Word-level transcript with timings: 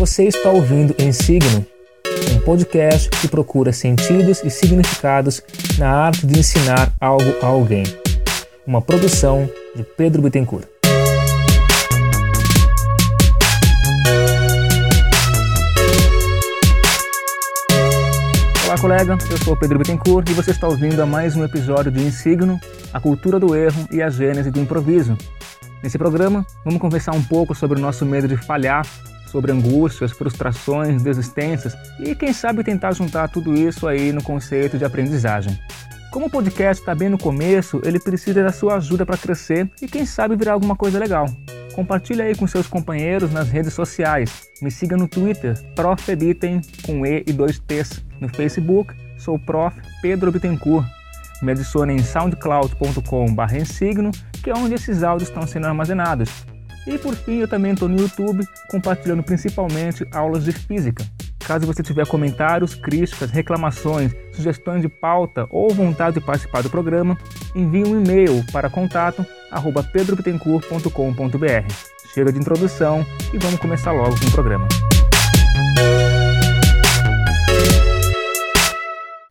Você 0.00 0.24
está 0.24 0.48
ouvindo 0.48 0.94
Em 0.98 1.12
Signo, 1.12 1.62
um 2.34 2.40
podcast 2.40 3.10
que 3.20 3.28
procura 3.28 3.70
sentidos 3.70 4.42
e 4.42 4.48
significados 4.48 5.42
na 5.78 6.06
arte 6.06 6.26
de 6.26 6.38
ensinar 6.38 6.90
algo 6.98 7.36
a 7.42 7.46
alguém. 7.46 7.82
Uma 8.66 8.80
produção 8.80 9.46
de 9.76 9.82
Pedro 9.82 10.22
Bittencourt. 10.22 10.66
Olá, 18.64 18.78
colega. 18.80 19.18
Eu 19.30 19.36
sou 19.44 19.54
Pedro 19.54 19.80
Bittencourt 19.80 20.30
e 20.30 20.32
você 20.32 20.52
está 20.52 20.66
ouvindo 20.66 20.98
a 21.02 21.04
mais 21.04 21.36
um 21.36 21.44
episódio 21.44 21.92
de 21.92 22.02
Insigno, 22.02 22.58
a 22.90 22.98
cultura 22.98 23.38
do 23.38 23.54
erro 23.54 23.86
e 23.92 24.00
a 24.00 24.08
gênese 24.08 24.50
do 24.50 24.60
improviso. 24.60 25.18
Nesse 25.82 25.98
programa, 25.98 26.46
vamos 26.64 26.80
conversar 26.80 27.12
um 27.12 27.22
pouco 27.22 27.54
sobre 27.54 27.78
o 27.78 27.82
nosso 27.82 28.06
medo 28.06 28.26
de 28.26 28.38
falhar, 28.38 28.86
sobre 29.30 29.52
angústias, 29.52 30.12
frustrações, 30.12 31.02
desistências 31.02 31.76
e, 31.98 32.14
quem 32.14 32.32
sabe, 32.32 32.64
tentar 32.64 32.92
juntar 32.92 33.28
tudo 33.28 33.54
isso 33.54 33.86
aí 33.86 34.12
no 34.12 34.22
conceito 34.22 34.76
de 34.76 34.84
aprendizagem. 34.84 35.58
Como 36.10 36.26
o 36.26 36.30
podcast 36.30 36.82
está 36.82 36.92
bem 36.92 37.08
no 37.08 37.16
começo, 37.16 37.80
ele 37.84 38.00
precisa 38.00 38.42
da 38.42 38.50
sua 38.50 38.74
ajuda 38.76 39.06
para 39.06 39.16
crescer 39.16 39.70
e, 39.80 39.86
quem 39.86 40.04
sabe, 40.04 40.34
virar 40.34 40.54
alguma 40.54 40.74
coisa 40.74 40.98
legal. 40.98 41.26
Compartilhe 41.72 42.20
aí 42.20 42.34
com 42.34 42.48
seus 42.48 42.66
companheiros 42.66 43.32
nas 43.32 43.48
redes 43.48 43.72
sociais. 43.72 44.48
Me 44.60 44.72
siga 44.72 44.96
no 44.96 45.06
Twitter, 45.06 45.56
Prof. 45.76 46.16
Bitten, 46.16 46.60
com 46.82 47.06
E 47.06 47.22
e 47.26 47.32
dois 47.32 47.60
T's. 47.60 48.04
No 48.20 48.28
Facebook, 48.28 48.92
sou 49.16 49.38
Prof. 49.38 49.80
Pedro 50.02 50.32
Bittencourt. 50.32 50.84
Me 51.40 51.52
adicione 51.52 51.94
em 51.94 52.02
soundcloud.com.br 52.02 53.64
signo, 53.64 54.10
que 54.42 54.50
é 54.50 54.54
onde 54.54 54.74
esses 54.74 55.04
áudios 55.04 55.28
estão 55.28 55.46
sendo 55.46 55.68
armazenados. 55.68 56.44
E 56.86 56.98
por 56.98 57.14
fim, 57.14 57.38
eu 57.38 57.48
também 57.48 57.72
estou 57.72 57.88
no 57.88 58.00
YouTube, 58.00 58.46
compartilhando 58.68 59.22
principalmente 59.22 60.06
aulas 60.12 60.44
de 60.44 60.52
física. 60.52 61.04
Caso 61.38 61.66
você 61.66 61.82
tiver 61.82 62.06
comentários, 62.06 62.74
críticas, 62.74 63.30
reclamações, 63.30 64.14
sugestões 64.32 64.82
de 64.82 64.88
pauta 64.88 65.46
ou 65.50 65.70
vontade 65.74 66.20
de 66.20 66.24
participar 66.24 66.62
do 66.62 66.70
programa, 66.70 67.18
envie 67.54 67.84
um 67.84 68.00
e-mail 68.00 68.44
para 68.52 68.70
contato 68.70 69.26
pedrobitencourt.com.br. 69.92 71.74
Chega 72.14 72.32
de 72.32 72.38
introdução 72.38 73.04
e 73.32 73.38
vamos 73.38 73.58
começar 73.58 73.92
logo 73.92 74.18
com 74.18 74.26
o 74.26 74.30
programa. 74.30 74.68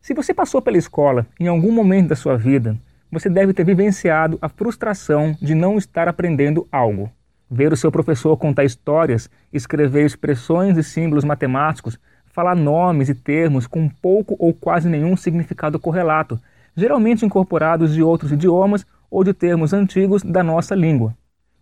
Se 0.02 0.12
você 0.12 0.34
passou 0.34 0.60
pela 0.60 0.76
escola 0.76 1.26
em 1.38 1.46
algum 1.46 1.72
momento 1.72 2.08
da 2.08 2.16
sua 2.16 2.36
vida, 2.36 2.76
você 3.10 3.28
deve 3.30 3.52
ter 3.54 3.64
vivenciado 3.64 4.38
a 4.42 4.48
frustração 4.48 5.36
de 5.40 5.54
não 5.54 5.78
estar 5.78 6.08
aprendendo 6.08 6.66
algo. 6.70 7.10
Ver 7.50 7.72
o 7.72 7.76
seu 7.76 7.90
professor 7.90 8.36
contar 8.36 8.64
histórias, 8.64 9.28
escrever 9.52 10.06
expressões 10.06 10.78
e 10.78 10.84
símbolos 10.84 11.24
matemáticos, 11.24 11.98
falar 12.26 12.54
nomes 12.54 13.08
e 13.08 13.14
termos 13.14 13.66
com 13.66 13.88
pouco 13.88 14.36
ou 14.38 14.54
quase 14.54 14.88
nenhum 14.88 15.16
significado 15.16 15.78
correlato, 15.78 16.38
geralmente 16.76 17.26
incorporados 17.26 17.92
de 17.92 18.02
outros 18.02 18.30
idiomas 18.30 18.86
ou 19.10 19.24
de 19.24 19.34
termos 19.34 19.72
antigos 19.72 20.22
da 20.22 20.44
nossa 20.44 20.76
língua. 20.76 21.12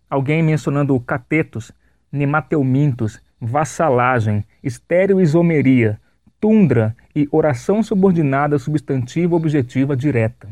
Alguém 0.07 0.43
mencionando 0.43 0.99
catetos, 0.99 1.71
nemateumintos, 2.11 3.19
vassalagem, 3.41 4.45
estereoisomeria, 4.63 5.99
tundra 6.39 6.95
e 7.15 7.27
oração 7.31 7.81
subordinada 7.81 8.59
substantiva 8.59 9.35
objetiva 9.35 9.95
direta. 9.95 10.47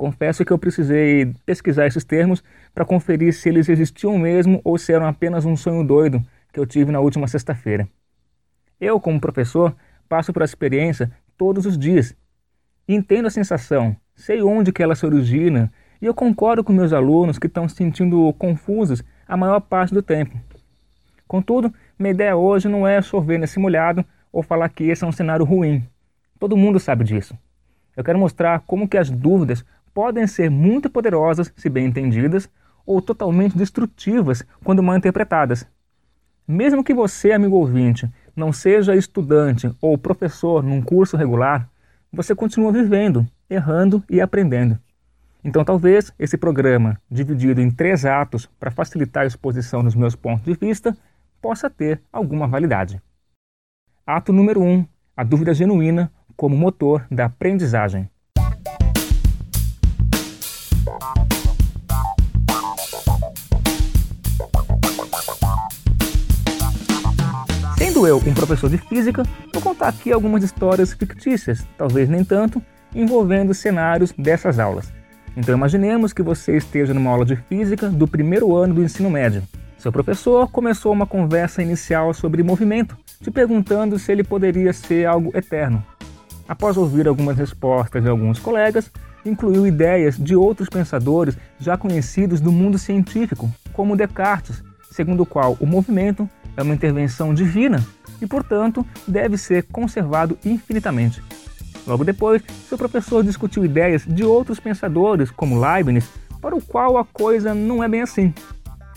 Confesso 0.00 0.46
que 0.46 0.50
eu 0.50 0.58
precisei 0.58 1.30
pesquisar 1.44 1.86
esses 1.86 2.02
termos 2.02 2.42
para 2.74 2.86
conferir 2.86 3.34
se 3.34 3.50
eles 3.50 3.68
existiam 3.68 4.16
mesmo 4.16 4.58
ou 4.64 4.78
se 4.78 4.94
eram 4.94 5.04
apenas 5.04 5.44
um 5.44 5.54
sonho 5.54 5.86
doido 5.86 6.24
que 6.50 6.58
eu 6.58 6.64
tive 6.64 6.90
na 6.90 7.00
última 7.00 7.28
sexta-feira. 7.28 7.86
Eu, 8.80 8.98
como 8.98 9.20
professor, 9.20 9.76
passo 10.08 10.32
por 10.32 10.40
essa 10.40 10.52
experiência 10.52 11.12
todos 11.36 11.66
os 11.66 11.76
dias. 11.76 12.16
Entendo 12.88 13.26
a 13.26 13.30
sensação, 13.30 13.94
sei 14.16 14.40
onde 14.42 14.72
que 14.72 14.82
ela 14.82 14.94
se 14.94 15.04
origina 15.04 15.70
e 16.00 16.06
eu 16.06 16.14
concordo 16.14 16.64
com 16.64 16.72
meus 16.72 16.94
alunos 16.94 17.38
que 17.38 17.46
estão 17.46 17.68
se 17.68 17.76
sentindo 17.76 18.32
confusos 18.38 19.04
a 19.28 19.36
maior 19.36 19.60
parte 19.60 19.92
do 19.92 20.02
tempo. 20.02 20.34
Contudo, 21.28 21.70
minha 21.98 22.12
ideia 22.12 22.34
hoje 22.34 22.68
não 22.68 22.88
é 22.88 23.02
chover 23.02 23.38
nesse 23.38 23.58
molhado 23.58 24.02
ou 24.32 24.42
falar 24.42 24.70
que 24.70 24.84
esse 24.84 25.04
é 25.04 25.06
um 25.06 25.12
cenário 25.12 25.44
ruim. 25.44 25.86
Todo 26.38 26.56
mundo 26.56 26.80
sabe 26.80 27.04
disso. 27.04 27.36
Eu 27.94 28.04
quero 28.04 28.18
mostrar 28.18 28.60
como 28.60 28.88
que 28.88 28.96
as 28.96 29.10
dúvidas 29.10 29.62
podem 29.92 30.26
ser 30.26 30.50
muito 30.50 30.88
poderosas 30.88 31.52
se 31.56 31.68
bem 31.68 31.86
entendidas 31.86 32.48
ou 32.86 33.00
totalmente 33.00 33.56
destrutivas 33.56 34.44
quando 34.64 34.82
mal 34.82 34.96
interpretadas. 34.96 35.66
Mesmo 36.46 36.82
que 36.82 36.94
você, 36.94 37.32
amigo 37.32 37.56
ouvinte, 37.56 38.10
não 38.34 38.52
seja 38.52 38.96
estudante 38.96 39.70
ou 39.80 39.96
professor 39.96 40.62
num 40.62 40.82
curso 40.82 41.16
regular, 41.16 41.68
você 42.12 42.34
continua 42.34 42.72
vivendo, 42.72 43.26
errando 43.48 44.02
e 44.10 44.20
aprendendo. 44.20 44.78
Então, 45.42 45.64
talvez 45.64 46.12
esse 46.18 46.36
programa, 46.36 47.00
dividido 47.10 47.60
em 47.60 47.70
três 47.70 48.04
atos 48.04 48.46
para 48.58 48.70
facilitar 48.70 49.22
a 49.22 49.26
exposição 49.26 49.82
dos 49.82 49.94
meus 49.94 50.14
pontos 50.14 50.44
de 50.44 50.54
vista, 50.54 50.96
possa 51.40 51.70
ter 51.70 52.02
alguma 52.12 52.46
validade. 52.46 53.00
Ato 54.06 54.32
número 54.32 54.60
1: 54.60 54.66
um, 54.66 54.86
a 55.16 55.24
dúvida 55.24 55.54
genuína 55.54 56.12
como 56.36 56.56
motor 56.56 57.06
da 57.10 57.26
aprendizagem. 57.26 58.10
Sendo 68.00 68.08
eu 68.08 68.16
um 68.16 68.32
professor 68.32 68.70
de 68.70 68.78
física, 68.78 69.22
vou 69.52 69.60
contar 69.60 69.88
aqui 69.88 70.10
algumas 70.10 70.42
histórias 70.42 70.94
fictícias, 70.94 71.66
talvez 71.76 72.08
nem 72.08 72.24
tanto, 72.24 72.62
envolvendo 72.94 73.52
cenários 73.52 74.10
dessas 74.16 74.58
aulas. 74.58 74.90
Então 75.36 75.54
imaginemos 75.54 76.14
que 76.14 76.22
você 76.22 76.56
esteja 76.56 76.94
numa 76.94 77.10
aula 77.10 77.26
de 77.26 77.36
física 77.36 77.90
do 77.90 78.08
primeiro 78.08 78.56
ano 78.56 78.72
do 78.72 78.82
ensino 78.82 79.10
médio. 79.10 79.42
Seu 79.76 79.92
professor 79.92 80.50
começou 80.50 80.94
uma 80.94 81.06
conversa 81.06 81.62
inicial 81.62 82.14
sobre 82.14 82.42
movimento 82.42 82.96
te 83.22 83.30
perguntando 83.30 83.98
se 83.98 84.10
ele 84.10 84.24
poderia 84.24 84.72
ser 84.72 85.04
algo 85.04 85.30
eterno. 85.36 85.84
Após 86.48 86.78
ouvir 86.78 87.06
algumas 87.06 87.36
respostas 87.36 88.02
de 88.02 88.08
alguns 88.08 88.38
colegas, 88.38 88.90
incluiu 89.26 89.66
ideias 89.66 90.16
de 90.16 90.34
outros 90.34 90.70
pensadores 90.70 91.36
já 91.58 91.76
conhecidos 91.76 92.40
do 92.40 92.50
mundo 92.50 92.78
científico, 92.78 93.50
como 93.74 93.94
Descartes, 93.94 94.64
segundo 94.90 95.24
o 95.24 95.26
qual 95.26 95.58
o 95.60 95.66
movimento 95.66 96.26
é 96.56 96.62
uma 96.62 96.74
intervenção 96.74 97.32
divina 97.34 97.84
e, 98.20 98.26
portanto, 98.26 98.84
deve 99.06 99.36
ser 99.36 99.64
conservado 99.64 100.38
infinitamente. 100.44 101.22
Logo 101.86 102.04
depois, 102.04 102.42
seu 102.68 102.76
professor 102.76 103.24
discutiu 103.24 103.64
ideias 103.64 104.04
de 104.06 104.24
outros 104.24 104.60
pensadores, 104.60 105.30
como 105.30 105.60
Leibniz, 105.60 106.08
para 106.40 106.54
o 106.54 106.62
qual 106.62 106.98
a 106.98 107.04
coisa 107.04 107.54
não 107.54 107.82
é 107.82 107.88
bem 107.88 108.02
assim. 108.02 108.32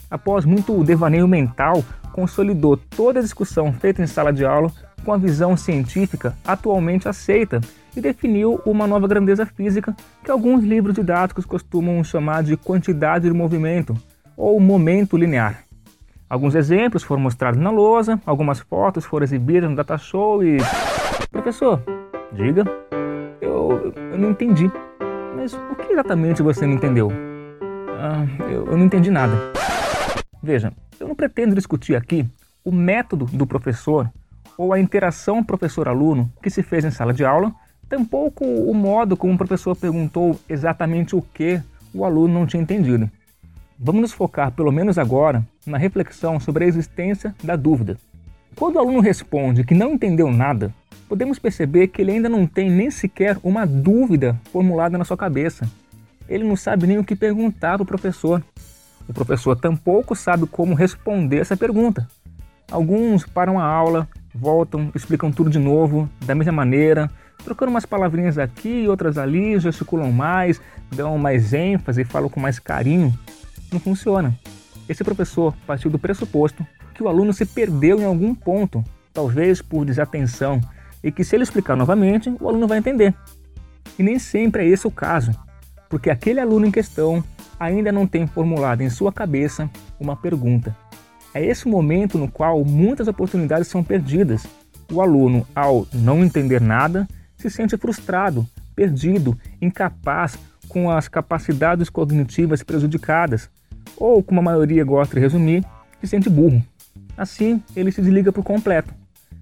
Após 0.09 0.45
muito 0.45 0.83
devaneio 0.83 1.27
mental, 1.27 1.83
consolidou 2.11 2.77
toda 2.77 3.19
a 3.19 3.23
discussão 3.23 3.73
feita 3.73 4.01
em 4.01 4.07
sala 4.07 4.31
de 4.31 4.45
aula 4.45 4.71
com 5.03 5.11
a 5.11 5.17
visão 5.17 5.57
científica 5.57 6.35
atualmente 6.45 7.07
aceita 7.07 7.59
e 7.95 8.01
definiu 8.01 8.61
uma 8.65 8.87
nova 8.87 9.07
grandeza 9.07 9.45
física 9.45 9.95
que 10.23 10.31
alguns 10.31 10.63
livros 10.63 10.95
didáticos 10.95 11.45
costumam 11.45 12.03
chamar 12.03 12.43
de 12.43 12.55
quantidade 12.57 13.27
de 13.27 13.33
movimento 13.33 13.95
ou 14.35 14.59
momento 14.59 15.17
linear. 15.17 15.63
Alguns 16.33 16.55
exemplos 16.55 17.03
foram 17.03 17.21
mostrados 17.21 17.61
na 17.61 17.69
lousa, 17.69 18.19
algumas 18.25 18.59
fotos 18.59 19.05
foram 19.05 19.23
exibidas 19.23 19.69
no 19.69 19.75
data 19.75 19.99
show 19.99 20.43
e. 20.43 20.57
Professor, 21.29 21.79
diga. 22.31 22.63
Eu, 23.39 23.93
eu 24.11 24.17
não 24.17 24.31
entendi. 24.31 24.67
Mas 25.35 25.53
o 25.53 25.75
que 25.75 25.93
exatamente 25.93 26.41
você 26.41 26.65
não 26.65 26.73
entendeu? 26.73 27.11
Ah, 27.99 28.25
eu, 28.49 28.65
eu 28.65 28.75
não 28.75 28.83
entendi 28.83 29.11
nada. 29.11 29.31
Veja, 30.41 30.73
eu 30.99 31.07
não 31.07 31.13
pretendo 31.13 31.53
discutir 31.53 31.95
aqui 31.95 32.25
o 32.65 32.71
método 32.71 33.25
do 33.25 33.45
professor 33.45 34.09
ou 34.57 34.73
a 34.73 34.79
interação 34.79 35.43
professor-aluno 35.43 36.33
que 36.41 36.49
se 36.49 36.63
fez 36.63 36.83
em 36.83 36.89
sala 36.89 37.13
de 37.13 37.23
aula, 37.23 37.53
tampouco 37.87 38.43
o 38.43 38.73
modo 38.73 39.15
como 39.15 39.35
o 39.35 39.37
professor 39.37 39.75
perguntou 39.75 40.39
exatamente 40.49 41.15
o 41.15 41.21
que 41.21 41.61
o 41.93 42.03
aluno 42.03 42.33
não 42.33 42.47
tinha 42.47 42.63
entendido. 42.63 43.07
Vamos 43.85 43.99
nos 43.99 44.13
focar, 44.13 44.49
pelo 44.49 44.71
menos 44.71 44.97
agora, 44.97 45.45
na 45.67 45.77
reflexão 45.77 46.39
sobre 46.39 46.63
a 46.63 46.67
existência 46.69 47.35
da 47.43 47.57
dúvida. 47.57 47.97
Quando 48.55 48.77
o 48.77 48.79
aluno 48.79 49.01
responde 49.01 49.65
que 49.65 49.73
não 49.73 49.91
entendeu 49.91 50.31
nada, 50.31 50.73
podemos 51.09 51.37
perceber 51.37 51.87
que 51.87 52.01
ele 52.01 52.11
ainda 52.11 52.29
não 52.29 52.47
tem 52.47 52.71
nem 52.71 52.89
sequer 52.89 53.37
uma 53.43 53.67
dúvida 53.67 54.39
formulada 54.53 54.97
na 54.97 55.03
sua 55.03 55.17
cabeça. 55.17 55.69
Ele 56.29 56.45
não 56.45 56.55
sabe 56.55 56.87
nem 56.87 56.97
o 56.97 57.03
que 57.03 57.13
perguntar 57.13 57.73
para 57.73 57.83
o 57.83 57.85
professor. 57.85 58.41
O 59.05 59.11
professor 59.11 59.53
tampouco 59.59 60.15
sabe 60.15 60.47
como 60.47 60.73
responder 60.73 61.39
essa 61.39 61.57
pergunta. 61.57 62.07
Alguns 62.71 63.25
param 63.25 63.59
a 63.59 63.65
aula, 63.65 64.07
voltam, 64.33 64.91
explicam 64.95 65.29
tudo 65.29 65.49
de 65.49 65.59
novo, 65.59 66.09
da 66.25 66.33
mesma 66.33 66.53
maneira, 66.53 67.11
trocando 67.43 67.71
umas 67.71 67.85
palavrinhas 67.85 68.37
aqui 68.37 68.83
e 68.83 68.87
outras 68.87 69.17
ali, 69.17 69.59
gesticulam 69.59 70.09
mais, 70.09 70.61
dão 70.89 71.17
mais 71.17 71.53
ênfase, 71.53 72.05
falam 72.05 72.29
com 72.29 72.39
mais 72.39 72.59
carinho. 72.59 73.13
Não 73.73 73.79
funciona. 73.79 74.37
Esse 74.87 75.03
professor 75.03 75.55
partiu 75.65 75.89
do 75.89 75.97
pressuposto 75.97 76.65
que 76.93 77.01
o 77.01 77.07
aluno 77.07 77.33
se 77.33 77.43
perdeu 77.43 77.99
em 77.99 78.05
algum 78.05 78.35
ponto, 78.35 78.83
talvez 79.11 79.63
por 79.63 79.83
desatenção, 79.83 80.61
e 81.03 81.11
que 81.11 81.23
se 81.23 81.35
ele 81.35 81.43
explicar 81.43 81.75
novamente, 81.75 82.29
o 82.39 82.47
aluno 82.47 82.67
vai 82.67 82.77
entender. 82.77 83.15
E 83.97 84.03
nem 84.03 84.19
sempre 84.19 84.63
é 84.63 84.67
esse 84.67 84.85
o 84.85 84.91
caso, 84.91 85.31
porque 85.89 86.11
aquele 86.11 86.39
aluno 86.39 86.67
em 86.67 86.71
questão 86.71 87.23
ainda 87.59 87.91
não 87.91 88.05
tem 88.05 88.27
formulado 88.27 88.81
em 88.81 88.91
sua 88.91 89.11
cabeça 89.11 89.67
uma 89.99 90.15
pergunta. 90.15 90.75
É 91.33 91.43
esse 91.43 91.65
o 91.65 91.69
momento 91.69 92.19
no 92.19 92.29
qual 92.29 92.63
muitas 92.63 93.07
oportunidades 93.07 93.67
são 93.67 93.83
perdidas. 93.83 94.45
O 94.91 95.01
aluno, 95.01 95.47
ao 95.55 95.87
não 95.91 96.23
entender 96.23 96.61
nada, 96.61 97.07
se 97.35 97.49
sente 97.49 97.75
frustrado, 97.75 98.47
perdido, 98.75 99.35
incapaz, 99.59 100.37
com 100.67 100.89
as 100.89 101.07
capacidades 101.07 101.89
cognitivas 101.89 102.63
prejudicadas, 102.63 103.49
ou, 103.97 104.23
como 104.23 104.39
a 104.39 104.43
maioria 104.43 104.83
gosta 104.83 105.15
de 105.15 105.21
resumir, 105.21 105.65
se 105.99 106.07
sente 106.07 106.29
burro. 106.29 106.63
Assim, 107.17 107.61
ele 107.75 107.91
se 107.91 108.01
desliga 108.01 108.31
por 108.31 108.43
completo. 108.43 108.93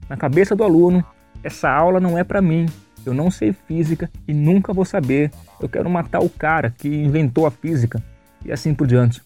Na 0.10 0.18
cabeça 0.18 0.56
do 0.56 0.64
aluno, 0.64 1.04
essa 1.44 1.70
aula 1.70 2.00
não 2.00 2.18
é 2.18 2.24
para 2.24 2.42
mim, 2.42 2.66
eu 3.06 3.14
não 3.14 3.32
sei 3.32 3.54
física 3.54 4.10
e 4.28 4.34
nunca 4.34 4.74
vou 4.74 4.86
saber, 4.86 5.32
eu 5.60 5.70
quero 5.70 5.90
matar 5.90 6.22
o 6.22 6.30
cara 6.30 6.74
que 6.78 6.88
inventou 6.88 7.46
a 7.46 7.52
física, 7.52 8.02
e 8.46 8.52
assim 8.52 8.74
por 8.74 8.88
diante. 8.88 9.22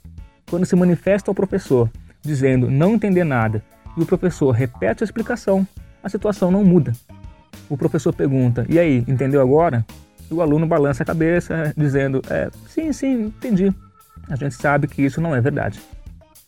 Quando 0.50 0.65
se 0.65 0.75
manifesta 0.75 1.31
ao 1.31 1.35
professor 1.35 1.89
dizendo 2.21 2.69
não 2.69 2.94
entender 2.94 3.23
nada 3.23 3.63
e 3.97 4.01
o 4.01 4.06
professor 4.06 4.51
repete 4.51 5.03
a 5.03 5.06
explicação, 5.06 5.68
a 6.03 6.09
situação 6.09 6.51
não 6.51 6.63
muda. 6.63 6.94
O 7.69 7.77
professor 7.77 8.13
pergunta: 8.13 8.65
E 8.69 8.77
aí, 8.77 9.03
entendeu 9.07 9.41
agora? 9.41 9.85
E 10.29 10.33
o 10.33 10.41
aluno 10.41 10.68
balança 10.68 11.03
a 11.03 11.06
cabeça, 11.06 11.73
dizendo: 11.75 12.21
é, 12.29 12.50
Sim, 12.68 12.91
sim, 12.91 13.25
entendi. 13.25 13.73
A 14.30 14.36
gente 14.36 14.56
sabe 14.56 14.88
que 14.88 15.01
isso 15.01 15.22
não 15.22 15.36
é 15.36 15.42
verdade. 15.42 15.80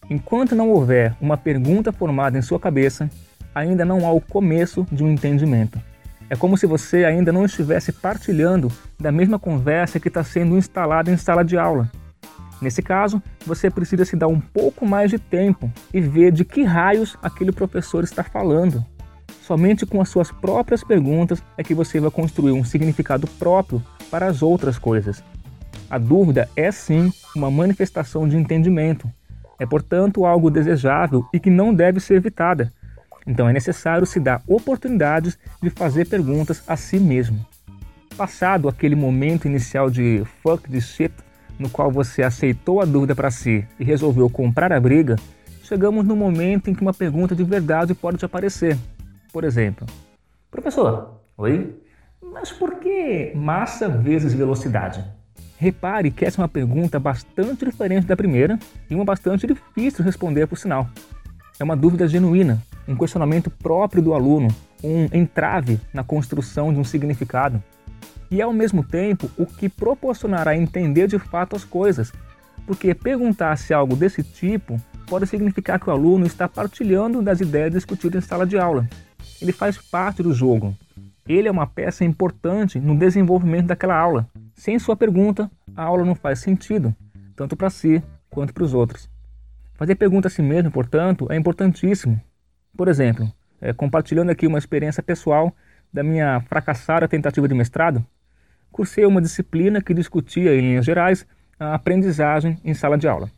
Enquanto 0.10 0.56
não 0.56 0.70
houver 0.70 1.16
uma 1.20 1.38
pergunta 1.38 1.92
formada 1.92 2.38
em 2.38 2.42
sua 2.42 2.60
cabeça, 2.60 3.10
ainda 3.54 3.84
não 3.84 4.06
há 4.06 4.12
o 4.12 4.22
começo 4.22 4.86
de 4.92 5.04
um 5.04 5.12
entendimento. 5.12 5.80
É 6.30 6.36
como 6.36 6.58
se 6.58 6.66
você 6.66 7.06
ainda 7.06 7.32
não 7.32 7.46
estivesse 7.46 7.92
partilhando 7.92 8.72
da 9.00 9.12
mesma 9.12 9.40
conversa 9.40 10.00
que 10.00 10.08
está 10.08 10.24
sendo 10.24 10.58
instalada 10.58 11.12
em 11.12 11.18
sala 11.18 11.44
de 11.44 11.58
aula. 11.58 11.90
Nesse 12.62 12.82
caso, 12.82 13.22
você 13.46 13.70
precisa 13.70 14.04
se 14.04 14.16
dar 14.16 14.28
um 14.28 14.40
pouco 14.40 14.86
mais 14.86 15.12
de 15.12 15.20
tempo 15.20 15.72
e 15.94 16.02
ver 16.02 16.32
de 16.32 16.44
que 16.44 16.64
raios 16.64 17.16
aquele 17.22 17.52
professor 17.52 18.04
está 18.04 18.24
falando. 18.24 18.84
Somente 19.42 19.86
com 19.86 20.02
as 20.02 20.10
suas 20.10 20.32
próprias 20.32 20.84
perguntas 20.84 21.42
é 21.58 21.64
que 21.64 21.74
você 21.74 22.00
vai 22.00 22.12
construir 22.12 22.52
um 22.52 22.66
significado 22.66 23.28
próprio 23.40 23.82
para 24.10 24.26
as 24.26 24.42
outras 24.42 24.78
coisas. 24.78 25.24
A 25.90 25.98
dúvida 25.98 26.50
é 26.56 26.72
sim 26.72 27.12
uma 27.36 27.50
manifestação 27.50 28.28
de 28.28 28.36
entendimento. 28.36 29.10
É, 29.60 29.66
portanto, 29.66 30.26
algo 30.26 30.52
desejável 30.52 31.26
e 31.34 31.40
que 31.40 31.50
não 31.50 31.74
deve 31.74 32.00
ser 32.00 32.16
evitada. 32.16 32.72
Então 33.26 33.50
é 33.50 33.54
necessário 33.54 34.06
se 34.06 34.20
dar 34.20 34.42
oportunidades 34.48 35.38
de 35.62 35.70
fazer 35.70 36.08
perguntas 36.08 36.64
a 36.68 36.78
si 36.78 37.00
mesmo. 37.00 37.46
Passado 38.16 38.70
aquele 38.70 38.96
momento 38.96 39.48
inicial 39.48 39.90
de 39.90 40.24
fuck 40.42 40.70
this 40.70 40.86
shit, 40.86 41.14
no 41.60 41.70
qual 41.70 41.92
você 41.92 42.24
aceitou 42.24 42.82
a 42.82 42.86
dúvida 42.86 43.16
para 43.16 43.30
si 43.30 43.68
e 43.80 43.84
resolveu 43.84 44.30
comprar 44.30 44.72
a 44.72 44.80
briga, 44.80 45.16
chegamos 45.64 46.06
no 46.06 46.16
momento 46.16 46.70
em 46.70 46.74
que 46.74 46.82
uma 46.82 46.94
pergunta 46.94 47.36
de 47.36 47.44
verdade 47.44 47.94
pode 47.94 48.18
te 48.18 48.26
aparecer. 48.26 48.78
Por 49.34 49.44
exemplo, 49.44 49.86
professor, 50.50 51.20
oi? 51.38 51.76
Mas 52.22 52.52
por 52.52 52.76
que 52.76 53.34
massa 53.36 53.90
vezes 53.90 54.34
velocidade? 54.34 55.04
Repare 55.58 56.12
que 56.12 56.24
essa 56.24 56.40
é 56.40 56.44
uma 56.44 56.48
pergunta 56.48 57.00
bastante 57.00 57.66
diferente 57.66 58.06
da 58.06 58.16
primeira 58.16 58.60
e 58.90 58.96
uma 58.96 59.04
bastante 59.04 59.48
difícil 59.48 59.98
de 59.98 60.04
responder 60.04 60.46
por 60.48 60.58
sinal. 60.58 60.88
É 61.60 61.64
uma 61.64 61.76
dúvida 61.76 62.08
genuína, 62.08 62.62
um 62.88 62.96
questionamento 62.96 63.50
próprio 63.50 64.02
do 64.02 64.14
aluno, 64.14 64.50
um 64.84 65.06
entrave 65.12 65.80
na 65.92 66.04
construção 66.04 66.72
de 66.72 66.80
um 66.80 66.84
significado 66.84 67.62
e 68.30 68.42
ao 68.42 68.54
mesmo 68.54 68.84
tempo 68.84 69.30
o 69.38 69.46
que 69.46 69.70
proporcionará 69.70 70.56
entender 70.56 71.08
de 71.08 71.18
fato 71.18 71.56
as 71.56 71.64
coisas, 71.64 72.12
porque 72.66 72.94
perguntar-se 72.94 73.74
algo 73.74 73.96
desse 73.96 74.22
tipo 74.22 74.80
pode 75.08 75.26
significar 75.26 75.80
que 75.80 75.90
o 75.90 75.94
aluno 75.94 76.26
está 76.26 76.48
partilhando 76.48 77.22
das 77.22 77.40
ideias 77.40 77.72
discutidas 77.72 78.24
em 78.24 78.28
sala 78.28 78.46
de 78.46 78.58
aula. 78.58 78.88
Ele 79.42 79.52
faz 79.52 79.78
parte 79.78 80.22
do 80.22 80.34
jogo. 80.34 80.76
Ele 81.28 81.48
é 81.48 81.52
uma 81.52 81.66
peça 81.66 82.04
importante 82.04 82.80
no 82.80 82.96
desenvolvimento 82.96 83.68
daquela 83.68 83.98
aula. 83.98 84.28
Sem 84.58 84.80
sua 84.80 84.96
pergunta, 84.96 85.52
a 85.76 85.84
aula 85.84 86.04
não 86.04 86.16
faz 86.16 86.40
sentido, 86.40 86.94
tanto 87.36 87.56
para 87.56 87.70
si 87.70 88.02
quanto 88.28 88.56
para 88.56 88.64
os 88.64 88.74
outros. 88.74 89.08
Fazer 89.76 89.94
pergunta 89.94 90.28
a 90.28 90.32
si 90.32 90.42
mesmo, 90.42 90.72
portanto, 90.72 91.28
é 91.32 91.36
importantíssimo. 91.36 92.20
Por 92.76 92.88
exemplo, 92.88 93.32
é, 93.62 93.72
compartilhando 93.72 94.32
aqui 94.32 94.48
uma 94.48 94.58
experiência 94.58 95.04
pessoal 95.04 95.56
da 95.94 96.02
minha 96.02 96.42
fracassada 96.42 97.08
tentativa 97.08 97.48
de 97.48 97.54
mestrado, 97.54 98.04
cursei 98.72 99.06
uma 99.06 99.22
disciplina 99.22 99.80
que 99.80 99.94
discutia, 99.94 100.56
em 100.56 100.62
linhas 100.62 100.86
gerais, 100.86 101.26
a 101.60 101.76
aprendizagem 101.76 102.60
em 102.66 102.74
sala 102.74 102.98
de 102.98 103.08
aula. 103.08 103.30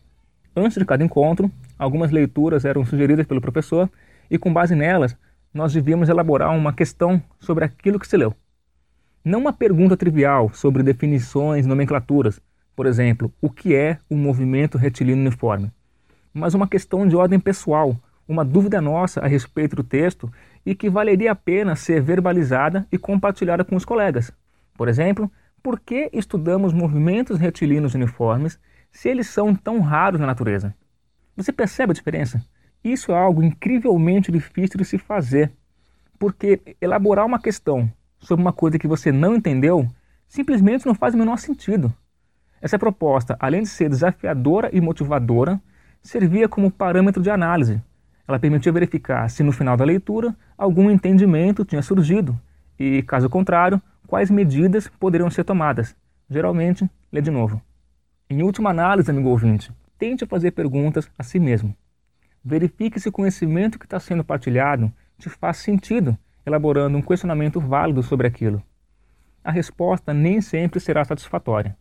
Antes 0.55 0.77
de 0.77 0.85
cada 0.85 1.03
encontro, 1.03 1.51
algumas 1.77 2.11
leituras 2.11 2.63
eram 2.63 2.85
sugeridas 2.85 3.27
pelo 3.27 3.41
professor 3.41 3.91
e, 4.31 4.37
com 4.37 4.53
base 4.53 4.73
nelas, 4.73 5.17
nós 5.53 5.73
devíamos 5.73 6.07
elaborar 6.07 6.55
uma 6.55 6.71
questão 6.71 7.21
sobre 7.41 7.65
aquilo 7.65 7.99
que 7.99 8.07
se 8.07 8.15
leu. 8.15 8.33
Não 9.23 9.39
uma 9.39 9.51
pergunta 9.51 9.97
trivial 9.97 10.49
sobre 10.53 10.81
definições, 10.81 11.65
nomenclaturas, 11.65 12.39
por 12.73 12.85
exemplo, 12.85 13.33
o 13.41 13.49
que 13.49 13.75
é 13.75 13.97
um 14.09 14.15
movimento 14.15 14.77
retilíneo 14.77 15.19
uniforme, 15.19 15.69
mas 16.33 16.53
uma 16.53 16.69
questão 16.69 17.05
de 17.05 17.17
ordem 17.17 17.37
pessoal, 17.37 17.97
uma 18.25 18.45
dúvida 18.45 18.79
nossa 18.79 19.19
a 19.19 19.27
respeito 19.27 19.75
do 19.75 19.83
texto 19.83 20.31
e 20.65 20.73
que 20.73 20.89
valeria 20.89 21.33
a 21.33 21.35
pena 21.35 21.75
ser 21.75 22.01
verbalizada 22.01 22.87
e 22.89 22.97
compartilhada 22.97 23.65
com 23.65 23.75
os 23.75 23.83
colegas, 23.83 24.31
por 24.77 24.87
exemplo, 24.87 25.29
por 25.61 25.81
que 25.81 26.09
estudamos 26.13 26.71
movimentos 26.71 27.37
retilíneos 27.37 27.95
uniformes 27.95 28.57
se 28.89 29.09
eles 29.09 29.27
são 29.27 29.53
tão 29.53 29.81
raros 29.81 30.21
na 30.21 30.27
natureza? 30.27 30.73
Você 31.35 31.51
percebe 31.51 31.91
a 31.91 31.93
diferença? 31.93 32.41
Isso 32.81 33.11
é 33.11 33.17
algo 33.17 33.43
incrivelmente 33.43 34.31
difícil 34.31 34.77
de 34.77 34.85
se 34.85 34.97
fazer, 34.97 35.51
porque 36.17 36.61
elaborar 36.79 37.25
uma 37.25 37.39
questão 37.41 37.91
sobre 38.19 38.41
uma 38.41 38.53
coisa 38.53 38.77
que 38.77 38.87
você 38.87 39.11
não 39.11 39.35
entendeu 39.35 39.87
simplesmente 40.27 40.85
não 40.85 40.93
faz 40.93 41.13
o 41.13 41.17
menor 41.17 41.37
sentido. 41.37 41.93
Essa 42.61 42.77
proposta, 42.77 43.37
além 43.39 43.63
de 43.63 43.69
ser 43.69 43.89
desafiadora 43.89 44.69
e 44.73 44.81
motivadora, 44.81 45.59
servia 46.01 46.47
como 46.47 46.71
parâmetro 46.71 47.21
de 47.23 47.29
análise. 47.29 47.81
Ela 48.27 48.39
permitia 48.39 48.71
verificar 48.71 49.29
se 49.29 49.41
no 49.41 49.51
final 49.51 49.75
da 49.75 49.85
leitura 49.85 50.35
algum 50.57 50.91
entendimento 50.91 51.65
tinha 51.65 51.81
surgido 51.81 52.39
e, 52.77 53.01
caso 53.03 53.29
contrário, 53.29 53.81
quais 54.05 54.29
medidas 54.29 54.87
poderiam 54.99 55.29
ser 55.29 55.43
tomadas. 55.43 55.95
Geralmente, 56.29 56.89
lê 57.11 57.21
de 57.21 57.31
novo. 57.31 57.61
Em 58.29 58.43
última 58.43 58.69
análise, 58.69 59.09
amigo 59.09 59.29
ouvinte, 59.29 59.71
tente 59.97 60.25
fazer 60.25 60.51
perguntas 60.51 61.09
a 61.17 61.23
si 61.23 61.39
mesmo. 61.39 61.75
Verifique 62.43 62.99
se 62.99 63.09
o 63.09 63.11
conhecimento 63.11 63.79
que 63.79 63.85
está 63.85 63.99
sendo 63.99 64.23
partilhado 64.23 64.91
te 65.17 65.29
faz 65.29 65.57
sentido, 65.57 66.17
elaborando 66.45 66.97
um 66.97 67.01
questionamento 67.01 67.59
válido 67.59 68.01
sobre 68.03 68.27
aquilo. 68.27 68.61
A 69.43 69.51
resposta 69.51 70.13
nem 70.13 70.41
sempre 70.41 70.79
será 70.79 71.03
satisfatória. 71.03 71.77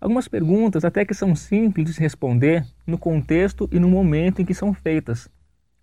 Algumas 0.00 0.28
perguntas 0.28 0.84
até 0.84 1.04
que 1.04 1.12
são 1.12 1.36
simples 1.36 1.86
de 1.86 1.94
se 1.94 2.00
responder 2.00 2.66
no 2.86 2.96
contexto 2.96 3.68
e 3.70 3.78
no 3.78 3.88
momento 3.88 4.40
em 4.40 4.44
que 4.44 4.54
são 4.54 4.72
feitas. 4.72 5.28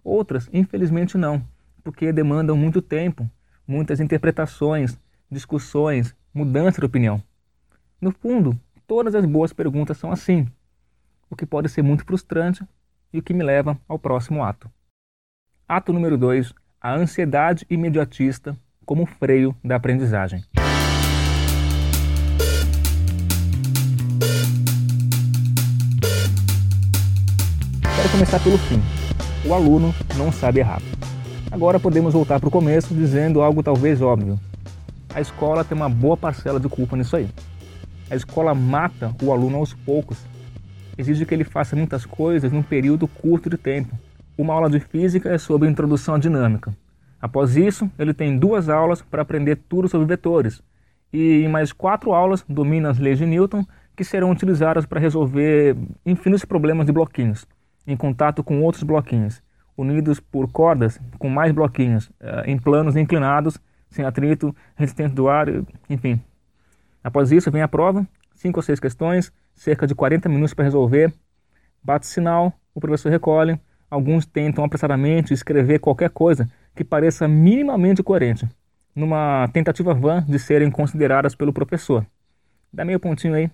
Outras, 0.04 0.50
infelizmente, 0.52 1.18
não, 1.18 1.44
porque 1.84 2.12
demandam 2.12 2.58
muito 2.58 2.82
tempo, 2.82 3.30
muitas 3.68 4.00
interpretações, 4.00 4.98
discussões, 5.30 6.16
mudança 6.34 6.80
de 6.80 6.86
opinião. 6.86 7.22
No 8.02 8.12
fundo, 8.12 8.60
todas 8.88 9.14
as 9.14 9.26
boas 9.26 9.54
perguntas 9.54 9.98
são 9.98 10.12
assim, 10.12 10.48
o 11.30 11.36
que 11.36 11.46
pode 11.46 11.70
ser 11.70 11.82
muito 11.82 12.06
frustrante 12.06 12.66
e 13.12 13.20
o 13.20 13.24
que 13.24 13.34
me 13.34 13.44
leva 13.44 13.80
ao 13.88 14.00
próximo 14.00 14.44
ato. 14.44 14.70
Ato 15.68 15.92
número 15.92 16.18
2: 16.18 16.54
a 16.88 16.96
ansiedade 16.96 17.66
imediatista 17.70 18.56
como 18.86 19.06
freio 19.06 19.54
da 19.62 19.76
aprendizagem. 19.76 20.42
Quero 27.94 28.10
começar 28.10 28.40
pelo 28.42 28.58
fim. 28.58 28.82
O 29.46 29.54
aluno 29.54 29.94
não 30.16 30.32
sabe 30.32 30.62
errar. 30.62 30.82
Agora 31.52 31.78
podemos 31.78 32.14
voltar 32.14 32.40
para 32.40 32.48
o 32.48 32.52
começo 32.52 32.96
dizendo 32.96 33.42
algo 33.42 33.62
talvez 33.62 34.02
óbvio 34.02 34.40
a 35.14 35.20
escola 35.20 35.66
tem 35.66 35.76
uma 35.76 35.90
boa 35.90 36.16
parcela 36.16 36.58
de 36.58 36.70
culpa 36.70 36.96
nisso 36.96 37.18
aí. 37.18 37.28
A 38.10 38.16
escola 38.16 38.56
mata 38.56 39.14
o 39.22 39.34
aluno 39.34 39.58
aos 39.58 39.74
poucos, 39.74 40.20
exige 40.98 41.26
que 41.26 41.34
ele 41.34 41.44
faça 41.44 41.76
muitas 41.76 42.06
coisas 42.06 42.50
num 42.50 42.64
período 42.64 43.10
curto 43.10 43.50
de 43.50 43.58
tempo. 43.58 43.98
Uma 44.38 44.54
aula 44.54 44.70
de 44.70 44.80
física 44.80 45.30
é 45.30 45.38
sobre 45.40 45.68
introdução 45.68 46.14
à 46.14 46.20
dinâmica. 46.20 46.76
Após 47.20 47.58
isso, 47.58 47.90
ele 47.98 48.14
tem 48.14 48.38
duas 48.38 48.70
aulas 48.70 49.02
para 49.02 49.24
aprender 49.24 49.56
tudo 49.68 49.88
sobre 49.88 50.06
vetores, 50.06 50.62
e 51.12 51.44
em 51.44 51.48
mais 51.48 51.74
quatro 51.74 52.14
aulas 52.14 52.46
domina 52.48 52.92
as 52.92 53.00
leis 53.00 53.18
de 53.18 53.26
Newton, 53.26 53.66
que 53.96 54.04
serão 54.04 54.30
utilizadas 54.30 54.86
para 54.86 55.00
resolver 55.00 55.76
infinitos 56.06 56.46
problemas 56.46 56.86
de 56.86 56.92
bloquinhos. 56.92 57.48
em 57.90 57.96
contato 57.96 58.44
com 58.44 58.62
outros 58.62 58.84
bloquinhos, 58.84 59.42
unidos 59.78 60.20
por 60.20 60.52
cordas 60.52 61.00
com 61.18 61.30
mais 61.30 61.54
bloquinhos, 61.54 62.12
eh, 62.20 62.44
em 62.46 62.60
planos 62.60 62.98
inclinados, 62.98 63.58
sem 63.90 64.04
atrito, 64.04 64.54
resistente 64.76 65.16
do 65.16 65.30
ar, 65.30 65.48
enfim. 65.90 66.22
Após 67.02 67.32
isso, 67.32 67.50
vem 67.50 67.62
a 67.62 67.68
prova, 67.68 68.06
cinco 68.36 68.60
ou 68.60 68.62
seis 68.62 68.78
questões, 68.78 69.32
cerca 69.56 69.88
de 69.88 69.96
40 69.96 70.28
minutos 70.28 70.54
para 70.54 70.66
resolver. 70.66 71.14
Bate 71.82 72.06
sinal, 72.06 72.52
o 72.76 72.82
professor 72.82 73.10
recolhe. 73.10 73.58
Alguns 73.90 74.26
tentam 74.26 74.64
apressadamente 74.64 75.34
escrever 75.34 75.80
qualquer 75.80 76.10
coisa 76.10 76.50
que 76.76 76.84
pareça 76.84 77.28
minimamente 77.28 78.04
coerente, 78.04 78.48
numa 78.94 79.48
tentativa 79.54 79.94
vã 79.94 80.24
de 80.28 80.38
serem 80.38 80.70
consideradas 80.70 81.36
pelo 81.36 81.54
professor. 81.54 82.06
Dá 82.72 82.84
meio 82.84 83.00
pontinho 83.00 83.34
aí. 83.34 83.50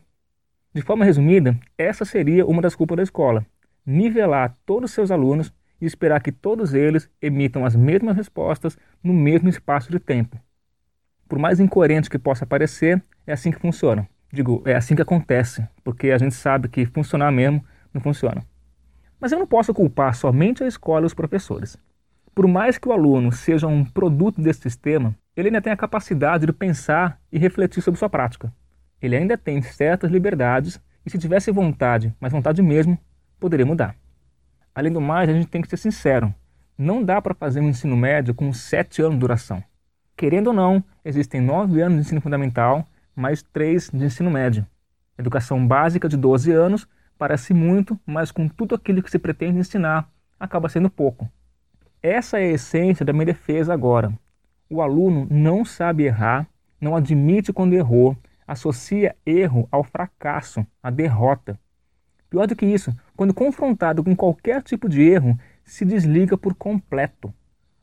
De 0.74 0.82
forma 0.82 1.06
resumida, 1.06 1.56
essa 1.78 2.04
seria 2.04 2.46
uma 2.48 2.62
das 2.62 2.74
culpas 2.74 2.98
da 2.98 3.04
escola: 3.04 3.46
nivelar 3.86 4.58
todos 4.66 4.90
os 4.90 4.96
seus 4.96 5.12
alunos 5.12 5.54
e 5.80 5.86
esperar 5.86 6.22
que 6.22 6.32
todos 6.32 6.74
eles 6.74 7.08
emitam 7.22 7.64
as 7.64 7.76
mesmas 7.76 8.16
respostas 8.16 8.78
no 9.04 9.14
mesmo 9.14 9.50
espaço 9.50 9.92
de 9.92 10.00
tempo. 10.00 10.40
Por 11.28 11.38
mais 11.38 11.60
incoerente 11.60 12.10
que 12.10 12.18
possa 12.18 12.46
parecer, 12.46 13.04
é 13.28 13.34
assim 13.34 13.52
que 13.52 13.60
funciona. 13.60 14.08
Digo, 14.32 14.64
é 14.66 14.74
assim 14.74 14.96
que 14.96 15.02
acontece, 15.02 15.68
porque 15.84 16.10
a 16.10 16.18
gente 16.18 16.34
sabe 16.34 16.68
que 16.68 16.88
funcionar 16.88 17.32
mesmo 17.32 17.64
não 17.94 18.02
funciona. 18.02 18.44
Mas 19.24 19.32
eu 19.32 19.40
não 19.40 19.48
posso 19.48 19.74
culpar 19.74 20.14
somente 20.14 20.66
a 20.66 20.68
escola 20.68 21.06
e 21.06 21.08
os 21.08 21.14
professores. 21.14 21.78
Por 22.36 22.46
mais 22.46 22.78
que 22.78 22.90
o 22.90 22.92
aluno 22.92 23.32
seja 23.32 23.68
um 23.68 23.86
produto 23.86 24.42
desse 24.42 24.60
sistema, 24.60 25.16
ele 25.34 25.48
ainda 25.48 25.62
tem 25.62 25.72
a 25.72 25.78
capacidade 25.78 26.46
de 26.46 26.52
pensar 26.52 27.18
e 27.32 27.40
refletir 27.40 27.82
sobre 27.82 27.98
sua 27.98 28.10
prática. 28.10 28.54
Ele 29.02 29.16
ainda 29.16 29.38
tem 29.38 29.62
certas 29.62 30.12
liberdades 30.12 30.78
e, 31.06 31.10
se 31.10 31.18
tivesse 31.18 31.52
vontade, 31.52 32.14
mas 32.20 32.34
vontade 32.34 32.62
mesmo, 32.62 33.00
poderia 33.40 33.66
mudar. 33.66 33.96
Além 34.76 34.92
do 34.92 35.00
mais, 35.00 35.30
a 35.30 35.34
gente 35.34 35.48
tem 35.48 35.62
que 35.62 35.70
ser 35.70 35.78
sincero: 35.78 36.36
não 36.78 37.02
dá 37.02 37.22
para 37.22 37.34
fazer 37.34 37.62
um 37.62 37.70
ensino 37.70 37.96
médio 37.96 38.36
com 38.36 38.52
sete 38.52 39.02
anos 39.02 39.14
de 39.14 39.20
duração. 39.22 39.64
Querendo 40.18 40.48
ou 40.48 40.54
não, 40.54 40.84
existem 41.06 41.40
nove 41.40 41.80
anos 41.80 41.96
de 41.96 42.02
ensino 42.02 42.20
fundamental, 42.20 42.86
mais 43.16 43.42
três 43.42 43.90
de 43.90 44.04
ensino 44.04 44.30
médio. 44.30 44.68
Educação 45.18 45.66
básica 45.66 46.10
de 46.10 46.18
12 46.18 46.52
anos 46.52 46.86
parece 47.18 47.54
muito, 47.54 48.00
mas 48.06 48.32
com 48.32 48.48
tudo 48.48 48.76
aquilo 48.76 49.02
que 49.02 49.12
se 49.12 49.20
pretende 49.20 49.60
ensinar, 49.60 50.10
acaba 50.40 50.70
sendo 50.70 50.90
pouco. 50.90 51.30
Essa 52.02 52.40
é 52.40 52.44
a 52.44 52.52
essência 52.54 53.06
da 53.06 53.14
minha 53.14 53.26
defesa 53.26 53.74
agora. 53.74 54.12
O 54.70 54.82
aluno 54.82 55.28
não 55.30 55.64
sabe 55.64 56.04
errar, 56.04 56.48
não 56.80 56.96
admite 56.96 57.54
quando 57.54 57.74
errou, 57.74 58.18
associa 58.46 59.16
erro 59.26 59.68
ao 59.72 59.84
fracasso, 59.84 60.66
à 60.82 60.90
derrota. 60.90 61.58
Pior 62.30 62.48
do 62.48 62.56
que 62.56 62.66
isso, 62.66 62.94
quando 63.16 63.34
confrontado 63.34 64.04
com 64.04 64.16
qualquer 64.16 64.62
tipo 64.64 64.90
de 64.90 65.02
erro, 65.02 65.38
se 65.64 65.86
desliga 65.86 66.38
por 66.38 66.56
completo. 66.56 67.34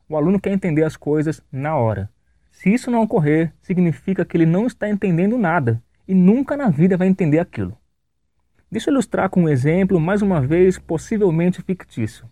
O 0.07 0.15
aluno 0.15 0.39
quer 0.39 0.51
entender 0.51 0.83
as 0.83 0.95
coisas 0.95 1.41
na 1.51 1.75
hora. 1.75 2.09
Se 2.51 2.71
isso 2.71 2.91
não 2.91 3.01
ocorrer, 3.01 3.53
significa 3.61 4.25
que 4.25 4.35
ele 4.37 4.45
não 4.45 4.67
está 4.67 4.89
entendendo 4.89 5.37
nada 5.37 5.81
e 6.07 6.13
nunca 6.13 6.57
na 6.57 6.69
vida 6.69 6.97
vai 6.97 7.07
entender 7.07 7.39
aquilo. 7.39 7.77
Deixa 8.71 8.89
eu 8.89 8.93
ilustrar 8.93 9.29
com 9.29 9.41
um 9.41 9.49
exemplo, 9.49 9.99
mais 9.99 10.21
uma 10.21 10.39
vez, 10.39 10.79
possivelmente 10.79 11.61
fictício. 11.61 12.25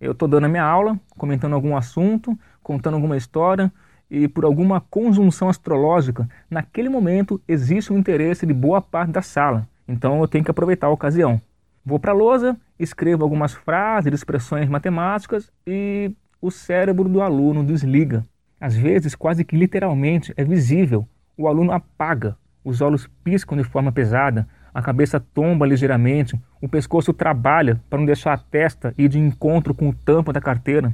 Eu 0.00 0.10
estou 0.10 0.26
dando 0.26 0.46
a 0.46 0.48
minha 0.48 0.64
aula, 0.64 0.98
comentando 1.10 1.52
algum 1.52 1.76
assunto, 1.76 2.36
contando 2.64 2.94
alguma 2.94 3.16
história, 3.16 3.72
e 4.10 4.26
por 4.26 4.44
alguma 4.44 4.80
conjunção 4.80 5.48
astrológica, 5.48 6.28
naquele 6.50 6.88
momento 6.88 7.40
existe 7.46 7.92
um 7.92 7.98
interesse 7.98 8.44
de 8.44 8.52
boa 8.52 8.82
parte 8.82 9.12
da 9.12 9.22
sala, 9.22 9.68
então 9.86 10.20
eu 10.20 10.26
tenho 10.26 10.44
que 10.44 10.50
aproveitar 10.50 10.88
a 10.88 10.90
ocasião. 10.90 11.40
Vou 11.86 12.00
para 12.00 12.10
a 12.10 12.14
lousa, 12.14 12.56
escrevo 12.76 13.22
algumas 13.22 13.54
frases, 13.54 14.12
expressões 14.12 14.68
matemáticas 14.68 15.48
e 15.64 16.10
o 16.42 16.50
cérebro 16.50 17.08
do 17.08 17.20
aluno 17.20 17.62
desliga. 17.62 18.24
Às 18.60 18.74
vezes, 18.74 19.14
quase 19.14 19.44
que 19.44 19.56
literalmente, 19.56 20.34
é 20.36 20.42
visível. 20.42 21.06
O 21.36 21.46
aluno 21.46 21.70
apaga, 21.70 22.36
os 22.64 22.80
olhos 22.80 23.08
piscam 23.22 23.56
de 23.56 23.62
forma 23.62 23.92
pesada, 23.92 24.48
a 24.74 24.82
cabeça 24.82 25.20
tomba 25.20 25.64
ligeiramente, 25.64 26.36
o 26.60 26.68
pescoço 26.68 27.12
trabalha 27.12 27.80
para 27.88 28.00
não 28.00 28.04
deixar 28.04 28.32
a 28.32 28.38
testa 28.38 28.92
ir 28.98 29.08
de 29.08 29.20
encontro 29.20 29.72
com 29.72 29.88
o 29.88 29.94
tampo 29.94 30.32
da 30.32 30.40
carteira. 30.40 30.92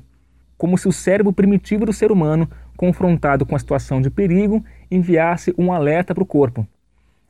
Como 0.58 0.76
se 0.76 0.86
o 0.86 0.92
cérebro 0.92 1.32
primitivo 1.32 1.86
do 1.86 1.92
ser 1.92 2.12
humano, 2.12 2.46
confrontado 2.76 3.46
com 3.46 3.56
a 3.56 3.58
situação 3.58 4.02
de 4.02 4.10
perigo, 4.10 4.62
enviasse 4.90 5.54
um 5.56 5.72
alerta 5.72 6.14
para 6.14 6.22
o 6.22 6.26
corpo. 6.26 6.66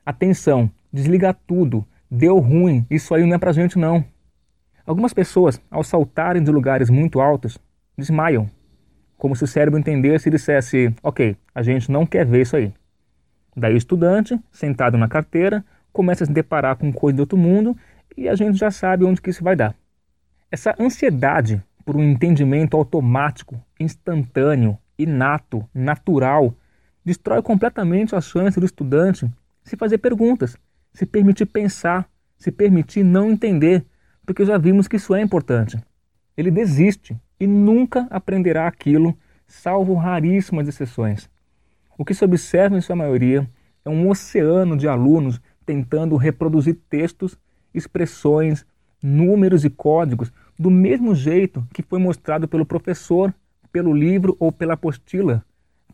Atenção, 0.05 0.69
desliga 0.91 1.33
tudo, 1.33 1.85
deu 2.09 2.37
ruim, 2.39 2.85
isso 2.89 3.15
aí 3.15 3.25
não 3.25 3.35
é 3.35 3.37
pra 3.37 3.53
gente 3.53 3.79
não. 3.79 4.03
Algumas 4.85 5.13
pessoas, 5.13 5.61
ao 5.71 5.85
saltarem 5.85 6.43
de 6.43 6.51
lugares 6.51 6.89
muito 6.89 7.21
altos, 7.21 7.57
desmaiam, 7.97 8.49
como 9.17 9.37
se 9.37 9.43
o 9.45 9.47
cérebro 9.47 9.79
entendesse 9.79 10.27
e 10.27 10.31
dissesse: 10.31 10.93
Ok, 11.01 11.37
a 11.55 11.63
gente 11.63 11.89
não 11.89 12.05
quer 12.05 12.25
ver 12.25 12.41
isso 12.41 12.57
aí. 12.57 12.73
Daí 13.55 13.73
o 13.73 13.77
estudante, 13.77 14.37
sentado 14.51 14.97
na 14.97 15.07
carteira, 15.07 15.63
começa 15.91 16.23
a 16.23 16.27
se 16.27 16.33
deparar 16.33 16.75
com 16.75 16.91
coisa 16.91 17.15
de 17.15 17.21
outro 17.21 17.37
mundo 17.37 17.75
e 18.17 18.27
a 18.27 18.35
gente 18.35 18.57
já 18.57 18.71
sabe 18.71 19.05
onde 19.05 19.21
que 19.21 19.29
isso 19.29 19.43
vai 19.43 19.55
dar. 19.55 19.75
Essa 20.49 20.75
ansiedade 20.79 21.61
por 21.85 21.95
um 21.95 22.03
entendimento 22.03 22.77
automático, 22.77 23.59
instantâneo, 23.79 24.77
inato, 24.97 25.67
natural, 25.73 26.53
destrói 27.03 27.41
completamente 27.41 28.15
a 28.15 28.21
chance 28.21 28.59
do 28.59 28.65
estudante 28.65 29.29
se 29.63 29.75
fazer 29.75 29.97
perguntas 29.97 30.57
se 30.93 31.05
permitir 31.05 31.45
pensar, 31.45 32.09
se 32.37 32.51
permitir 32.51 33.03
não 33.03 33.31
entender, 33.31 33.85
porque 34.25 34.45
já 34.45 34.57
vimos 34.57 34.87
que 34.87 34.97
isso 34.97 35.15
é 35.15 35.21
importante. 35.21 35.79
Ele 36.35 36.51
desiste 36.51 37.17
e 37.39 37.47
nunca 37.47 38.07
aprenderá 38.09 38.67
aquilo, 38.67 39.17
salvo 39.47 39.93
raríssimas 39.95 40.67
exceções. 40.67 41.29
O 41.97 42.05
que 42.05 42.13
se 42.13 42.23
observa 42.23 42.77
em 42.77 42.81
sua 42.81 42.95
maioria 42.95 43.49
é 43.85 43.89
um 43.89 44.09
oceano 44.09 44.77
de 44.77 44.87
alunos 44.87 45.41
tentando 45.71 46.17
reproduzir 46.17 46.77
textos, 46.89 47.39
expressões, 47.73 48.65
números 49.01 49.63
e 49.63 49.69
códigos 49.69 50.29
do 50.59 50.69
mesmo 50.69 51.15
jeito 51.15 51.65
que 51.73 51.81
foi 51.81 51.97
mostrado 51.97 52.45
pelo 52.45 52.65
professor, 52.65 53.33
pelo 53.71 53.93
livro 53.93 54.35
ou 54.37 54.51
pela 54.51 54.73
apostila, 54.73 55.45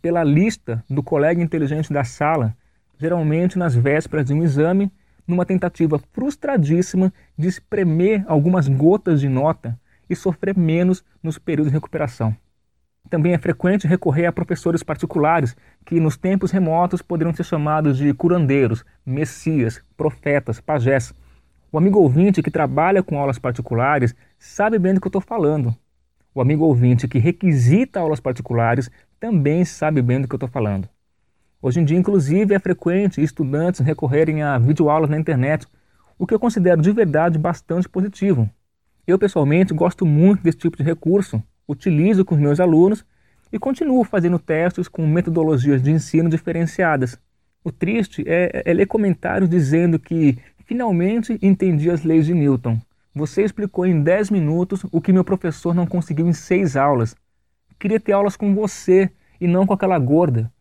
pela 0.01 0.23
lista 0.23 0.83
do 0.89 1.03
colega 1.03 1.43
inteligente 1.43 1.93
da 1.93 2.03
sala, 2.03 2.57
geralmente 2.97 3.59
nas 3.59 3.75
vésperas 3.75 4.25
de 4.25 4.33
um 4.33 4.43
exame, 4.43 4.91
numa 5.27 5.45
tentativa 5.45 5.99
frustradíssima 6.11 7.13
de 7.37 7.47
espremer 7.47 8.25
algumas 8.27 8.67
gotas 8.67 9.21
de 9.21 9.29
nota 9.29 9.79
e 10.09 10.15
sofrer 10.15 10.57
menos 10.57 11.03
nos 11.21 11.37
períodos 11.37 11.71
de 11.71 11.77
recuperação. 11.77 12.35
Também 13.09 13.33
é 13.33 13.37
frequente 13.37 13.87
recorrer 13.87 14.25
a 14.25 14.31
professores 14.31 14.83
particulares, 14.83 15.55
que 15.85 15.99
nos 15.99 16.17
tempos 16.17 16.51
remotos 16.51 17.01
poderiam 17.01 17.33
ser 17.33 17.43
chamados 17.43 17.97
de 17.97 18.13
curandeiros, 18.13 18.83
messias, 19.05 19.81
profetas, 19.95 20.59
pajés. 20.59 21.13
O 21.71 21.77
amigo 21.77 21.99
ouvinte 21.99 22.43
que 22.43 22.51
trabalha 22.51 23.01
com 23.01 23.17
aulas 23.17 23.39
particulares 23.39 24.13
sabe 24.37 24.77
bem 24.77 24.93
do 24.93 24.99
que 24.99 25.07
eu 25.07 25.09
estou 25.09 25.21
falando. 25.21 25.73
O 26.35 26.41
amigo 26.41 26.65
ouvinte 26.65 27.07
que 27.07 27.17
requisita 27.17 27.99
aulas 27.99 28.19
particulares 28.19 28.91
também 29.19 29.63
sabe 29.63 30.01
bem 30.01 30.21
do 30.21 30.27
que 30.27 30.35
eu 30.35 30.37
estou 30.37 30.49
falando. 30.49 30.89
Hoje 31.61 31.79
em 31.79 31.85
dia, 31.85 31.97
inclusive, 31.97 32.53
é 32.53 32.59
frequente 32.59 33.23
estudantes 33.23 33.79
recorrerem 33.79 34.43
a 34.43 34.57
videoaulas 34.57 35.09
na 35.09 35.17
internet, 35.17 35.65
o 36.17 36.27
que 36.27 36.33
eu 36.33 36.39
considero 36.39 36.81
de 36.81 36.91
verdade 36.91 37.39
bastante 37.39 37.89
positivo. 37.89 38.49
Eu, 39.07 39.17
pessoalmente, 39.17 39.73
gosto 39.73 40.05
muito 40.05 40.43
desse 40.43 40.57
tipo 40.57 40.77
de 40.77 40.83
recurso, 40.83 41.41
utilizo 41.67 42.23
com 42.23 42.35
os 42.35 42.41
meus 42.41 42.59
alunos 42.59 43.05
e 43.51 43.59
continuo 43.59 44.03
fazendo 44.03 44.39
testes 44.39 44.87
com 44.87 45.05
metodologias 45.05 45.81
de 45.81 45.91
ensino 45.91 46.29
diferenciadas. 46.29 47.19
O 47.63 47.71
triste 47.71 48.23
é, 48.25 48.63
é 48.65 48.73
ler 48.73 48.85
comentários 48.85 49.49
dizendo 49.49 49.99
que 49.99 50.37
finalmente 50.65 51.37
entendi 51.41 51.89
as 51.89 52.03
leis 52.03 52.25
de 52.25 52.33
Newton. 52.33 52.79
Você 53.13 53.43
explicou 53.43 53.85
em 53.85 54.01
10 54.01 54.29
minutos 54.29 54.85
o 54.91 55.01
que 55.01 55.11
meu 55.11 55.23
professor 55.23 55.73
não 55.73 55.87
conseguiu 55.87 56.27
em 56.27 56.33
6 56.33 56.75
aulas. 56.75 57.15
Queria 57.79 57.99
ter 57.99 58.11
aulas 58.11 58.35
com 58.35 58.53
você 58.53 59.09
e 59.39 59.47
não 59.47 59.65
com 59.65 59.73
aquela 59.73 59.97
gorda. 59.97 60.51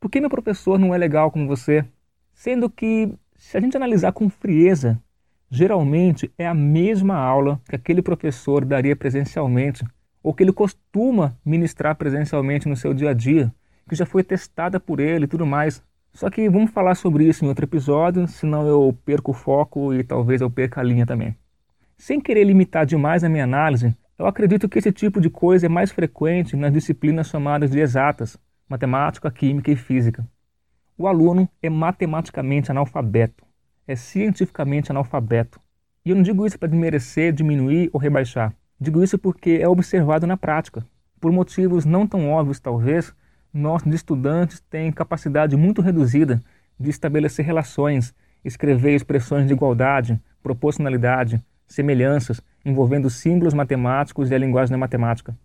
Por 0.00 0.10
que 0.10 0.20
meu 0.20 0.30
professor 0.30 0.78
não 0.78 0.94
é 0.94 0.98
legal 0.98 1.30
como 1.30 1.46
você? 1.46 1.84
Sendo 2.32 2.70
que, 2.70 3.12
se 3.36 3.56
a 3.56 3.60
gente 3.60 3.76
analisar 3.76 4.12
com 4.12 4.30
frieza, 4.30 5.00
geralmente 5.50 6.32
é 6.38 6.46
a 6.46 6.54
mesma 6.54 7.16
aula 7.16 7.60
que 7.68 7.76
aquele 7.76 8.00
professor 8.00 8.64
daria 8.64 8.96
presencialmente, 8.96 9.84
ou 10.22 10.34
que 10.34 10.42
ele 10.42 10.52
costuma 10.52 11.36
ministrar 11.44 11.94
presencialmente 11.96 12.68
no 12.68 12.76
seu 12.76 12.92
dia 12.92 13.10
a 13.10 13.14
dia, 13.14 13.52
que 13.88 13.94
já 13.94 14.06
foi 14.06 14.22
testada 14.22 14.78
por 14.78 15.00
ele 15.00 15.24
e 15.24 15.28
tudo 15.28 15.46
mais. 15.46 15.82
Só 16.12 16.28
que 16.28 16.48
vamos 16.48 16.70
falar 16.70 16.94
sobre 16.94 17.24
isso 17.24 17.44
em 17.44 17.48
outro 17.48 17.64
episódio, 17.64 18.26
senão 18.26 18.66
eu 18.66 18.96
perco 19.04 19.30
o 19.30 19.34
foco 19.34 19.94
e 19.94 20.02
talvez 20.02 20.40
eu 20.40 20.50
perca 20.50 20.80
a 20.80 20.84
linha 20.84 21.06
também. 21.06 21.36
Sem 21.96 22.20
querer 22.20 22.44
limitar 22.44 22.86
demais 22.86 23.22
a 23.22 23.28
minha 23.28 23.44
análise, 23.44 23.94
eu 24.18 24.26
acredito 24.26 24.68
que 24.68 24.78
esse 24.78 24.92
tipo 24.92 25.20
de 25.20 25.30
coisa 25.30 25.66
é 25.66 25.68
mais 25.68 25.90
frequente 25.90 26.56
nas 26.56 26.72
disciplinas 26.72 27.28
chamadas 27.28 27.70
de 27.70 27.80
exatas, 27.80 28.36
matemática, 28.68 29.30
química 29.30 29.70
e 29.70 29.76
física. 29.76 30.26
O 30.96 31.06
aluno 31.06 31.48
é 31.62 31.70
matematicamente 31.70 32.70
analfabeto, 32.70 33.44
é 33.86 33.96
cientificamente 33.96 34.92
analfabeto. 34.92 35.60
E 36.04 36.10
eu 36.10 36.16
não 36.16 36.22
digo 36.22 36.46
isso 36.46 36.58
para 36.58 36.68
desmerecer, 36.68 37.32
diminuir 37.32 37.88
ou 37.92 38.00
rebaixar. 38.00 38.54
Digo 38.80 39.02
isso 39.02 39.18
porque 39.18 39.58
é 39.60 39.68
observado 39.68 40.26
na 40.26 40.38
prática. 40.38 40.82
Por 41.20 41.30
motivos 41.30 41.84
não 41.84 42.06
tão 42.06 42.30
óbvios, 42.30 42.58
talvez, 42.58 43.14
nossos 43.52 43.92
estudantes 43.92 44.60
têm 44.70 44.90
capacidade 44.90 45.54
muito 45.54 45.82
reduzida 45.82 46.40
de 46.78 46.88
estabelecer 46.88 47.44
relações, 47.44 48.14
escrever 48.42 48.94
expressões 48.94 49.46
de 49.46 49.52
igualdade, 49.52 50.18
proporcionalidade, 50.42 51.44
semelhanças, 51.66 52.40
envolvendo 52.64 53.10
símbolos 53.10 53.52
matemáticos 53.52 54.30
e 54.30 54.34
a 54.34 54.38
linguagem 54.38 54.74
matemática. 54.78 55.36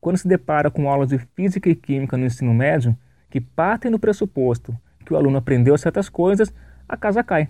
Quando 0.00 0.18
se 0.18 0.28
depara 0.28 0.70
com 0.70 0.88
aulas 0.88 1.08
de 1.08 1.18
física 1.18 1.68
e 1.68 1.74
química 1.74 2.16
no 2.16 2.26
ensino 2.26 2.54
médio, 2.54 2.96
que 3.30 3.40
partem 3.40 3.90
do 3.90 3.98
pressuposto 3.98 4.78
que 5.04 5.12
o 5.12 5.16
aluno 5.16 5.38
aprendeu 5.38 5.76
certas 5.76 6.08
coisas, 6.08 6.54
a 6.88 6.96
casa 6.96 7.24
cai. 7.24 7.48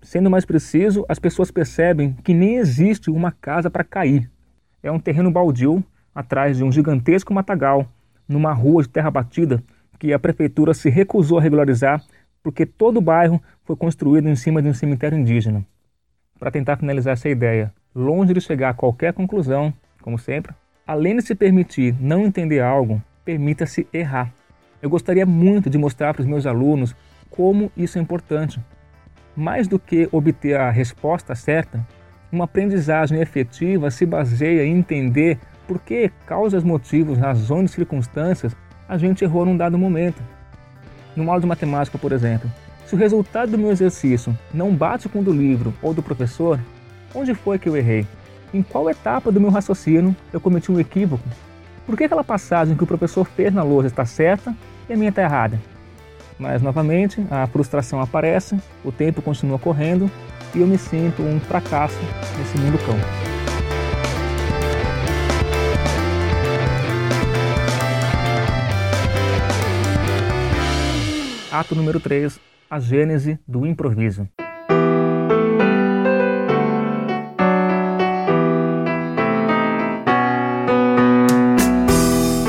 Sendo 0.00 0.30
mais 0.30 0.44
preciso, 0.44 1.04
as 1.08 1.18
pessoas 1.18 1.50
percebem 1.50 2.14
que 2.24 2.32
nem 2.32 2.56
existe 2.56 3.10
uma 3.10 3.30
casa 3.30 3.70
para 3.70 3.84
cair. 3.84 4.30
É 4.82 4.90
um 4.90 4.98
terreno 4.98 5.30
baldio 5.30 5.82
atrás 6.14 6.56
de 6.56 6.64
um 6.64 6.72
gigantesco 6.72 7.32
matagal, 7.32 7.86
numa 8.28 8.52
rua 8.52 8.82
de 8.82 8.88
terra 8.88 9.10
batida 9.10 9.62
que 9.98 10.12
a 10.12 10.18
prefeitura 10.18 10.72
se 10.74 10.88
recusou 10.88 11.38
a 11.38 11.42
regularizar 11.42 12.02
porque 12.42 12.64
todo 12.64 12.98
o 12.98 13.02
bairro 13.02 13.42
foi 13.64 13.76
construído 13.76 14.28
em 14.28 14.36
cima 14.36 14.62
de 14.62 14.68
um 14.68 14.74
cemitério 14.74 15.18
indígena. 15.18 15.64
Para 16.38 16.50
tentar 16.50 16.76
finalizar 16.76 17.14
essa 17.14 17.28
ideia, 17.28 17.72
longe 17.94 18.32
de 18.32 18.40
chegar 18.40 18.70
a 18.70 18.74
qualquer 18.74 19.12
conclusão, 19.12 19.74
como 20.00 20.18
sempre, 20.18 20.54
além 20.86 21.16
de 21.16 21.22
se 21.22 21.34
permitir 21.34 21.94
não 22.00 22.24
entender 22.24 22.60
algo, 22.60 23.02
permita-se 23.24 23.86
errar. 23.92 24.32
Eu 24.80 24.88
gostaria 24.88 25.26
muito 25.26 25.68
de 25.68 25.76
mostrar 25.76 26.14
para 26.14 26.22
os 26.22 26.26
meus 26.26 26.46
alunos 26.46 26.94
como 27.28 27.70
isso 27.76 27.98
é 27.98 28.00
importante. 28.00 28.60
Mais 29.36 29.66
do 29.66 29.78
que 29.78 30.08
obter 30.12 30.58
a 30.58 30.70
resposta 30.70 31.34
certa, 31.34 31.84
uma 32.30 32.44
aprendizagem 32.44 33.20
efetiva 33.20 33.90
se 33.90 34.04
baseia 34.04 34.64
em 34.64 34.78
entender 34.78 35.38
por 35.66 35.78
que 35.78 36.10
causas, 36.26 36.62
motivos, 36.62 37.18
razões 37.18 37.70
e 37.70 37.74
circunstâncias 37.74 38.54
a 38.88 38.96
gente 38.96 39.24
errou 39.24 39.44
num 39.44 39.56
dado 39.56 39.78
momento. 39.78 40.22
No 41.14 41.28
aula 41.28 41.40
de 41.40 41.46
matemática, 41.46 41.98
por 41.98 42.12
exemplo, 42.12 42.50
se 42.86 42.94
o 42.94 42.98
resultado 42.98 43.50
do 43.50 43.58
meu 43.58 43.70
exercício 43.70 44.36
não 44.52 44.74
bate 44.74 45.08
com 45.08 45.20
o 45.20 45.22
do 45.22 45.32
livro 45.32 45.74
ou 45.82 45.92
do 45.92 46.02
professor, 46.02 46.58
onde 47.14 47.34
foi 47.34 47.58
que 47.58 47.68
eu 47.68 47.76
errei? 47.76 48.06
Em 48.52 48.62
qual 48.62 48.88
etapa 48.88 49.30
do 49.30 49.40
meu 49.40 49.50
raciocínio 49.50 50.16
eu 50.32 50.40
cometi 50.40 50.72
um 50.72 50.80
equívoco? 50.80 51.28
Por 51.84 51.96
que 51.96 52.04
aquela 52.04 52.24
passagem 52.24 52.76
que 52.76 52.84
o 52.84 52.86
professor 52.86 53.26
fez 53.26 53.52
na 53.52 53.62
lousa 53.62 53.88
está 53.88 54.06
certa 54.06 54.54
e 54.88 54.92
a 54.92 54.96
minha 54.96 55.10
está 55.10 55.22
errada? 55.22 55.60
Mas 56.38 56.62
novamente 56.62 57.26
a 57.30 57.46
frustração 57.46 58.00
aparece, 58.00 58.56
o 58.84 58.92
tempo 58.92 59.20
continua 59.20 59.58
correndo 59.58 60.10
e 60.54 60.60
eu 60.60 60.66
me 60.66 60.78
sinto 60.78 61.22
um 61.22 61.38
fracasso 61.40 61.98
nesse 62.38 62.58
mundo 62.58 62.78
cão. 62.84 62.96
Ato 71.50 71.74
número 71.74 71.98
3 71.98 72.38
A 72.70 72.78
Gênese 72.78 73.38
do 73.46 73.66
Improviso. 73.66 74.28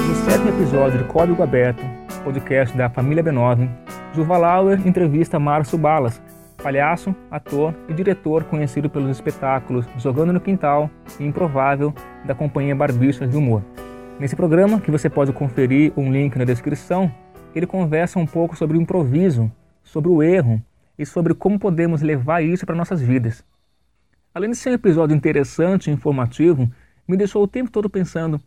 No 0.07 0.15
sétimo 0.25 0.49
episódio 0.49 0.99
de 0.99 1.03
Código 1.05 1.41
Aberto, 1.41 1.81
podcast 2.23 2.77
da 2.77 2.89
família 2.89 3.23
B9, 3.23 3.69
Juva 4.13 4.37
Lauer 4.37 4.85
entrevista 4.85 5.39
Márcio 5.39 5.77
Balas, 5.77 6.21
palhaço, 6.59 7.15
ator 7.31 7.73
e 7.87 7.93
diretor 7.93 8.43
conhecido 8.43 8.89
pelos 8.89 9.09
espetáculos 9.09 9.85
Jogando 9.97 10.33
no 10.33 10.39
Quintal 10.39 10.89
e 11.19 11.25
Improvável 11.25 11.93
da 12.25 12.35
companhia 12.35 12.75
Barbicha 12.75 13.25
de 13.25 13.35
Humor. 13.35 13.63
Nesse 14.19 14.35
programa, 14.35 14.81
que 14.81 14.91
você 14.91 15.09
pode 15.09 15.31
conferir 15.31 15.93
um 15.95 16.11
link 16.11 16.37
na 16.37 16.43
descrição, 16.43 17.11
ele 17.55 17.65
conversa 17.65 18.19
um 18.19 18.25
pouco 18.25 18.55
sobre 18.55 18.77
o 18.77 18.81
improviso, 18.81 19.51
sobre 19.81 20.09
o 20.09 20.21
erro 20.21 20.61
e 20.97 21.05
sobre 21.05 21.33
como 21.33 21.57
podemos 21.57 22.01
levar 22.01 22.43
isso 22.43 22.65
para 22.65 22.75
nossas 22.75 23.01
vidas. 23.01 23.43
Além 24.33 24.51
de 24.51 24.57
ser 24.57 24.69
um 24.69 24.73
episódio 24.73 25.15
interessante 25.15 25.89
e 25.89 25.93
informativo, 25.93 26.69
me 27.07 27.17
deixou 27.17 27.41
o 27.41 27.47
tempo 27.47 27.71
todo 27.71 27.89
pensando: 27.89 28.39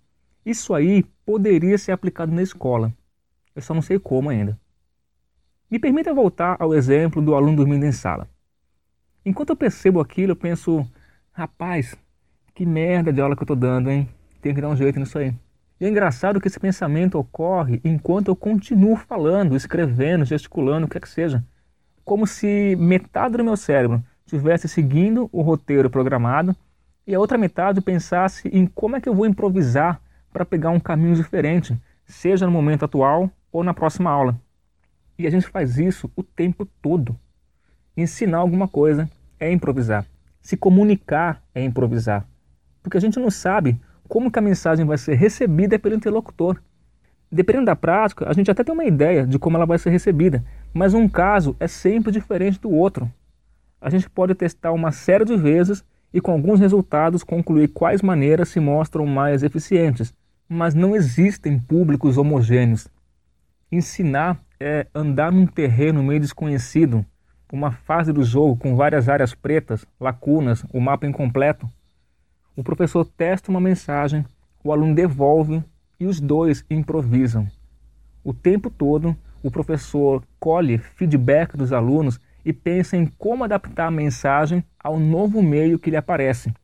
isso 0.44 0.74
aí 0.74 1.04
poderia 1.24 1.78
ser 1.78 1.92
aplicado 1.92 2.30
na 2.32 2.42
escola. 2.42 2.92
Eu 3.56 3.62
só 3.62 3.74
não 3.74 3.82
sei 3.82 3.98
como 3.98 4.30
ainda. 4.30 4.58
Me 5.72 5.78
permita 5.78 6.12
voltar 6.12 6.58
ao 6.60 6.74
exemplo 6.74 7.22
do 7.22 7.34
aluno 7.34 7.56
dormindo 7.56 7.86
em 7.86 7.92
sala. 7.92 8.28
Enquanto 9.24 9.48
eu 9.48 9.56
percebo 9.56 10.00
aquilo, 10.00 10.32
eu 10.32 10.36
penso: 10.36 10.86
rapaz, 11.32 11.96
que 12.54 12.66
merda 12.66 13.10
de 13.10 13.22
aula 13.22 13.34
que 13.34 13.40
eu 13.40 13.44
estou 13.44 13.56
dando, 13.56 13.90
hein? 13.90 14.06
Tenho 14.42 14.54
que 14.54 14.60
dar 14.60 14.68
um 14.68 14.76
jeito 14.76 15.00
nisso 15.00 15.16
aí. 15.16 15.34
E 15.80 15.86
é 15.86 15.88
engraçado 15.88 16.38
que 16.42 16.46
esse 16.46 16.60
pensamento 16.60 17.18
ocorre 17.18 17.80
enquanto 17.82 18.28
eu 18.28 18.36
continuo 18.36 18.96
falando, 18.96 19.56
escrevendo, 19.56 20.26
gesticulando, 20.26 20.84
o 20.84 20.90
que 20.90 20.98
é 20.98 21.00
que 21.00 21.08
seja. 21.08 21.42
Como 22.04 22.26
se 22.26 22.76
metade 22.76 23.38
do 23.38 23.44
meu 23.44 23.56
cérebro 23.56 24.04
estivesse 24.26 24.68
seguindo 24.68 25.30
o 25.32 25.40
roteiro 25.40 25.88
programado 25.88 26.54
e 27.06 27.14
a 27.14 27.18
outra 27.18 27.38
metade 27.38 27.80
pensasse 27.80 28.46
em 28.48 28.66
como 28.66 28.96
é 28.96 29.00
que 29.00 29.08
eu 29.08 29.14
vou 29.14 29.24
improvisar 29.24 30.02
para 30.30 30.44
pegar 30.44 30.68
um 30.68 30.78
caminho 30.78 31.16
diferente, 31.16 31.74
seja 32.04 32.44
no 32.44 32.52
momento 32.52 32.84
atual 32.84 33.30
ou 33.50 33.64
na 33.64 33.72
próxima 33.72 34.10
aula. 34.10 34.38
E 35.18 35.26
a 35.26 35.30
gente 35.30 35.46
faz 35.48 35.78
isso 35.78 36.10
o 36.16 36.22
tempo 36.22 36.66
todo. 36.80 37.18
Ensinar 37.96 38.38
alguma 38.38 38.66
coisa 38.66 39.08
é 39.38 39.50
improvisar. 39.52 40.06
Se 40.40 40.56
comunicar 40.56 41.42
é 41.54 41.62
improvisar. 41.62 42.26
Porque 42.82 42.96
a 42.96 43.00
gente 43.00 43.18
não 43.18 43.30
sabe 43.30 43.80
como 44.08 44.30
que 44.30 44.38
a 44.38 44.42
mensagem 44.42 44.84
vai 44.84 44.98
ser 44.98 45.14
recebida 45.14 45.78
pelo 45.78 45.94
interlocutor. 45.94 46.60
Dependendo 47.30 47.66
da 47.66 47.76
prática, 47.76 48.28
a 48.28 48.32
gente 48.32 48.50
até 48.50 48.62
tem 48.62 48.74
uma 48.74 48.84
ideia 48.84 49.26
de 49.26 49.38
como 49.38 49.56
ela 49.56 49.64
vai 49.64 49.78
ser 49.78 49.90
recebida, 49.90 50.44
mas 50.74 50.92
um 50.92 51.08
caso 51.08 51.56
é 51.58 51.66
sempre 51.66 52.12
diferente 52.12 52.60
do 52.60 52.70
outro. 52.70 53.10
A 53.80 53.88
gente 53.88 54.08
pode 54.10 54.34
testar 54.34 54.72
uma 54.72 54.92
série 54.92 55.24
de 55.24 55.36
vezes 55.36 55.82
e 56.12 56.20
com 56.20 56.32
alguns 56.32 56.60
resultados 56.60 57.24
concluir 57.24 57.68
quais 57.68 58.02
maneiras 58.02 58.50
se 58.50 58.60
mostram 58.60 59.06
mais 59.06 59.42
eficientes, 59.42 60.12
mas 60.48 60.74
não 60.74 60.94
existem 60.94 61.58
públicos 61.58 62.18
homogêneos. 62.18 62.86
Ensinar 63.70 64.38
é 64.62 64.86
andar 64.94 65.32
num 65.32 65.44
terreno 65.44 66.02
meio 66.02 66.20
desconhecido, 66.20 67.04
uma 67.52 67.72
fase 67.72 68.12
do 68.12 68.22
jogo 68.22 68.56
com 68.56 68.76
várias 68.76 69.08
áreas 69.08 69.34
pretas, 69.34 69.84
lacunas, 70.00 70.64
o 70.72 70.80
mapa 70.80 71.06
incompleto. 71.06 71.68
O 72.56 72.62
professor 72.62 73.04
testa 73.04 73.50
uma 73.50 73.60
mensagem, 73.60 74.24
o 74.62 74.72
aluno 74.72 74.94
devolve 74.94 75.62
e 75.98 76.06
os 76.06 76.20
dois 76.20 76.64
improvisam. 76.70 77.46
O 78.24 78.32
tempo 78.32 78.70
todo, 78.70 79.16
o 79.42 79.50
professor 79.50 80.22
colhe 80.38 80.78
feedback 80.78 81.56
dos 81.56 81.72
alunos 81.72 82.20
e 82.44 82.52
pensa 82.52 82.96
em 82.96 83.06
como 83.06 83.44
adaptar 83.44 83.88
a 83.88 83.90
mensagem 83.90 84.64
ao 84.78 84.98
novo 84.98 85.42
meio 85.42 85.78
que 85.78 85.90
lhe 85.90 85.96
aparece. 85.96 86.54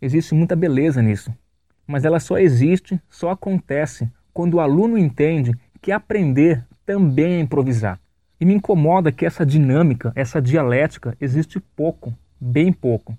Existe 0.00 0.34
muita 0.34 0.56
beleza 0.56 1.02
nisso, 1.02 1.32
mas 1.86 2.04
ela 2.04 2.18
só 2.18 2.38
existe, 2.38 3.00
só 3.08 3.30
acontece 3.30 4.10
quando 4.32 4.54
o 4.54 4.60
aluno 4.60 4.96
entende 4.96 5.54
que 5.80 5.92
aprender 5.92 6.66
também 6.84 7.34
é 7.34 7.40
improvisar. 7.40 7.98
E 8.40 8.44
me 8.44 8.54
incomoda 8.54 9.12
que 9.12 9.24
essa 9.24 9.46
dinâmica, 9.46 10.12
essa 10.14 10.42
dialética 10.42 11.16
existe 11.20 11.60
pouco, 11.60 12.12
bem 12.40 12.72
pouco. 12.72 13.16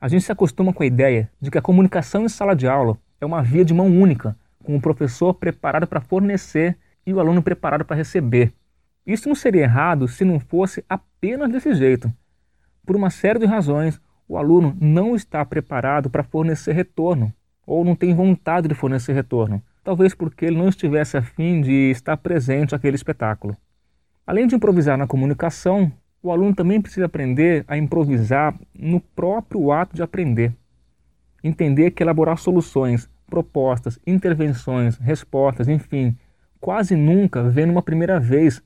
A 0.00 0.08
gente 0.08 0.24
se 0.24 0.32
acostuma 0.32 0.72
com 0.72 0.82
a 0.82 0.86
ideia 0.86 1.30
de 1.40 1.50
que 1.50 1.58
a 1.58 1.62
comunicação 1.62 2.24
em 2.24 2.28
sala 2.28 2.54
de 2.54 2.66
aula 2.66 2.98
é 3.20 3.24
uma 3.26 3.42
via 3.42 3.64
de 3.64 3.72
mão 3.72 3.86
única, 3.86 4.36
com 4.62 4.76
o 4.76 4.80
professor 4.80 5.32
preparado 5.32 5.86
para 5.86 6.00
fornecer 6.00 6.76
e 7.06 7.14
o 7.14 7.20
aluno 7.20 7.42
preparado 7.42 7.84
para 7.84 7.96
receber. 7.96 8.52
Isso 9.06 9.28
não 9.28 9.36
seria 9.36 9.62
errado 9.62 10.08
se 10.08 10.24
não 10.24 10.40
fosse 10.40 10.84
apenas 10.88 11.50
desse 11.50 11.72
jeito. 11.72 12.12
Por 12.84 12.96
uma 12.96 13.10
série 13.10 13.38
de 13.38 13.46
razões, 13.46 14.00
o 14.28 14.36
aluno 14.36 14.76
não 14.80 15.14
está 15.14 15.44
preparado 15.44 16.10
para 16.10 16.24
fornecer 16.24 16.72
retorno, 16.72 17.32
ou 17.64 17.84
não 17.84 17.94
tem 17.94 18.12
vontade 18.12 18.68
de 18.68 18.74
fornecer 18.74 19.12
retorno, 19.12 19.62
talvez 19.86 20.16
porque 20.16 20.46
ele 20.46 20.58
não 20.58 20.68
estivesse 20.68 21.16
afim 21.16 21.60
de 21.60 21.92
estar 21.92 22.16
presente 22.16 22.72
naquele 22.72 22.96
espetáculo. 22.96 23.56
Além 24.26 24.48
de 24.48 24.56
improvisar 24.56 24.98
na 24.98 25.06
comunicação, 25.06 25.92
o 26.20 26.32
aluno 26.32 26.52
também 26.52 26.82
precisa 26.82 27.06
aprender 27.06 27.64
a 27.68 27.78
improvisar 27.78 28.58
no 28.76 28.98
próprio 29.00 29.70
ato 29.70 29.94
de 29.94 30.02
aprender. 30.02 30.52
Entender 31.44 31.92
que 31.92 32.02
elaborar 32.02 32.36
soluções, 32.36 33.08
propostas, 33.28 33.96
intervenções, 34.04 34.96
respostas, 34.96 35.68
enfim, 35.68 36.18
quase 36.60 36.96
nunca 36.96 37.44
vem 37.44 37.66
numa 37.66 37.80
primeira 37.80 38.18
vez. 38.18 38.60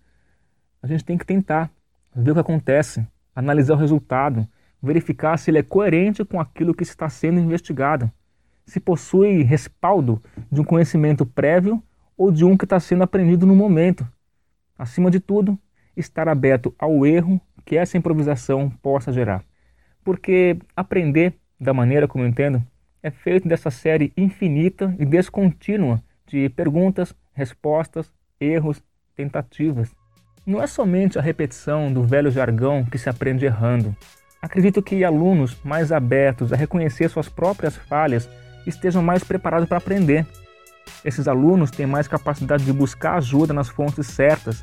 A 0.82 0.86
gente 0.86 1.04
tem 1.04 1.18
que 1.18 1.26
tentar, 1.26 1.70
ver 2.16 2.30
o 2.30 2.34
que 2.34 2.40
acontece, 2.40 3.06
analisar 3.36 3.74
o 3.74 3.78
resultado, 3.78 4.48
verificar 4.82 5.36
se 5.36 5.50
ele 5.50 5.58
é 5.58 5.62
coerente 5.62 6.24
com 6.24 6.40
aquilo 6.40 6.72
que 6.72 6.82
está 6.82 7.10
sendo 7.10 7.38
investigado, 7.38 8.10
se 8.70 8.78
possui 8.78 9.42
respaldo 9.42 10.22
de 10.50 10.60
um 10.60 10.64
conhecimento 10.64 11.26
prévio 11.26 11.82
ou 12.16 12.30
de 12.30 12.44
um 12.44 12.56
que 12.56 12.64
está 12.64 12.78
sendo 12.78 13.02
aprendido 13.02 13.44
no 13.44 13.56
momento. 13.56 14.06
Acima 14.78 15.10
de 15.10 15.18
tudo, 15.18 15.58
estar 15.96 16.28
aberto 16.28 16.72
ao 16.78 17.04
erro 17.04 17.40
que 17.64 17.76
essa 17.76 17.98
improvisação 17.98 18.70
possa 18.80 19.12
gerar. 19.12 19.42
porque 20.02 20.56
aprender, 20.74 21.34
da 21.60 21.74
maneira 21.74 22.08
como 22.08 22.24
eu 22.24 22.28
entendo, 22.28 22.62
é 23.02 23.10
feito 23.10 23.46
dessa 23.46 23.70
série 23.70 24.12
infinita 24.16 24.94
e 24.98 25.04
descontínua 25.04 26.02
de 26.26 26.48
perguntas, 26.48 27.14
respostas, 27.34 28.10
erros, 28.40 28.82
tentativas. 29.14 29.94
Não 30.46 30.62
é 30.62 30.66
somente 30.66 31.18
a 31.18 31.22
repetição 31.22 31.92
do 31.92 32.02
velho 32.02 32.30
jargão 32.30 32.84
que 32.84 32.96
se 32.96 33.10
aprende 33.10 33.44
errando. 33.44 33.94
Acredito 34.40 34.82
que 34.82 35.04
alunos 35.04 35.62
mais 35.62 35.92
abertos 35.92 36.50
a 36.52 36.56
reconhecer 36.56 37.10
suas 37.10 37.28
próprias 37.28 37.76
falhas 37.76 38.28
estejam 38.66 39.02
mais 39.02 39.24
preparados 39.24 39.68
para 39.68 39.78
aprender. 39.78 40.26
Esses 41.04 41.28
alunos 41.28 41.70
têm 41.70 41.86
mais 41.86 42.08
capacidade 42.08 42.64
de 42.64 42.72
buscar 42.72 43.16
ajuda 43.16 43.52
nas 43.52 43.68
fontes 43.68 44.06
certas, 44.06 44.62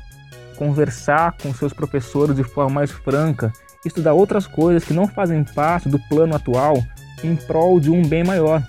conversar 0.56 1.36
com 1.42 1.52
seus 1.54 1.72
professores 1.72 2.36
de 2.36 2.44
forma 2.44 2.74
mais 2.74 2.90
franca, 2.90 3.52
estudar 3.84 4.12
outras 4.12 4.46
coisas 4.46 4.84
que 4.84 4.92
não 4.92 5.06
fazem 5.06 5.42
parte 5.44 5.88
do 5.88 5.98
plano 6.08 6.34
atual 6.34 6.82
em 7.22 7.34
prol 7.34 7.80
de 7.80 7.90
um 7.90 8.02
bem 8.02 8.24
maior, 8.24 8.62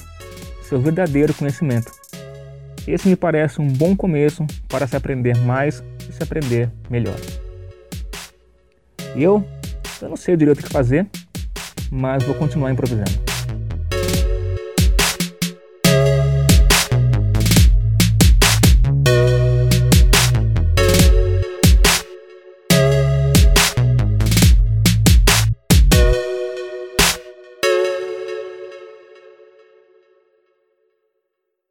seu 0.64 0.80
verdadeiro 0.80 1.34
conhecimento. 1.34 1.92
Esse 2.88 3.08
me 3.08 3.16
parece 3.16 3.62
um 3.62 3.68
bom 3.68 3.96
começo 3.96 4.46
para 4.68 4.88
se 4.88 4.96
aprender 4.96 5.38
mais 5.38 5.84
e 6.10 6.14
se 6.14 6.24
aprender 6.24 6.72
melhor. 6.90 7.18
Eu, 9.16 9.46
eu 10.02 10.10
não 10.10 10.18
sei 10.18 10.36
direito 10.36 10.60
o 10.60 10.64
que 10.64 10.70
fazer, 10.70 11.08
mas 11.92 12.24
vou 12.24 12.36
continuar 12.36 12.72
improvisando. 12.72 13.29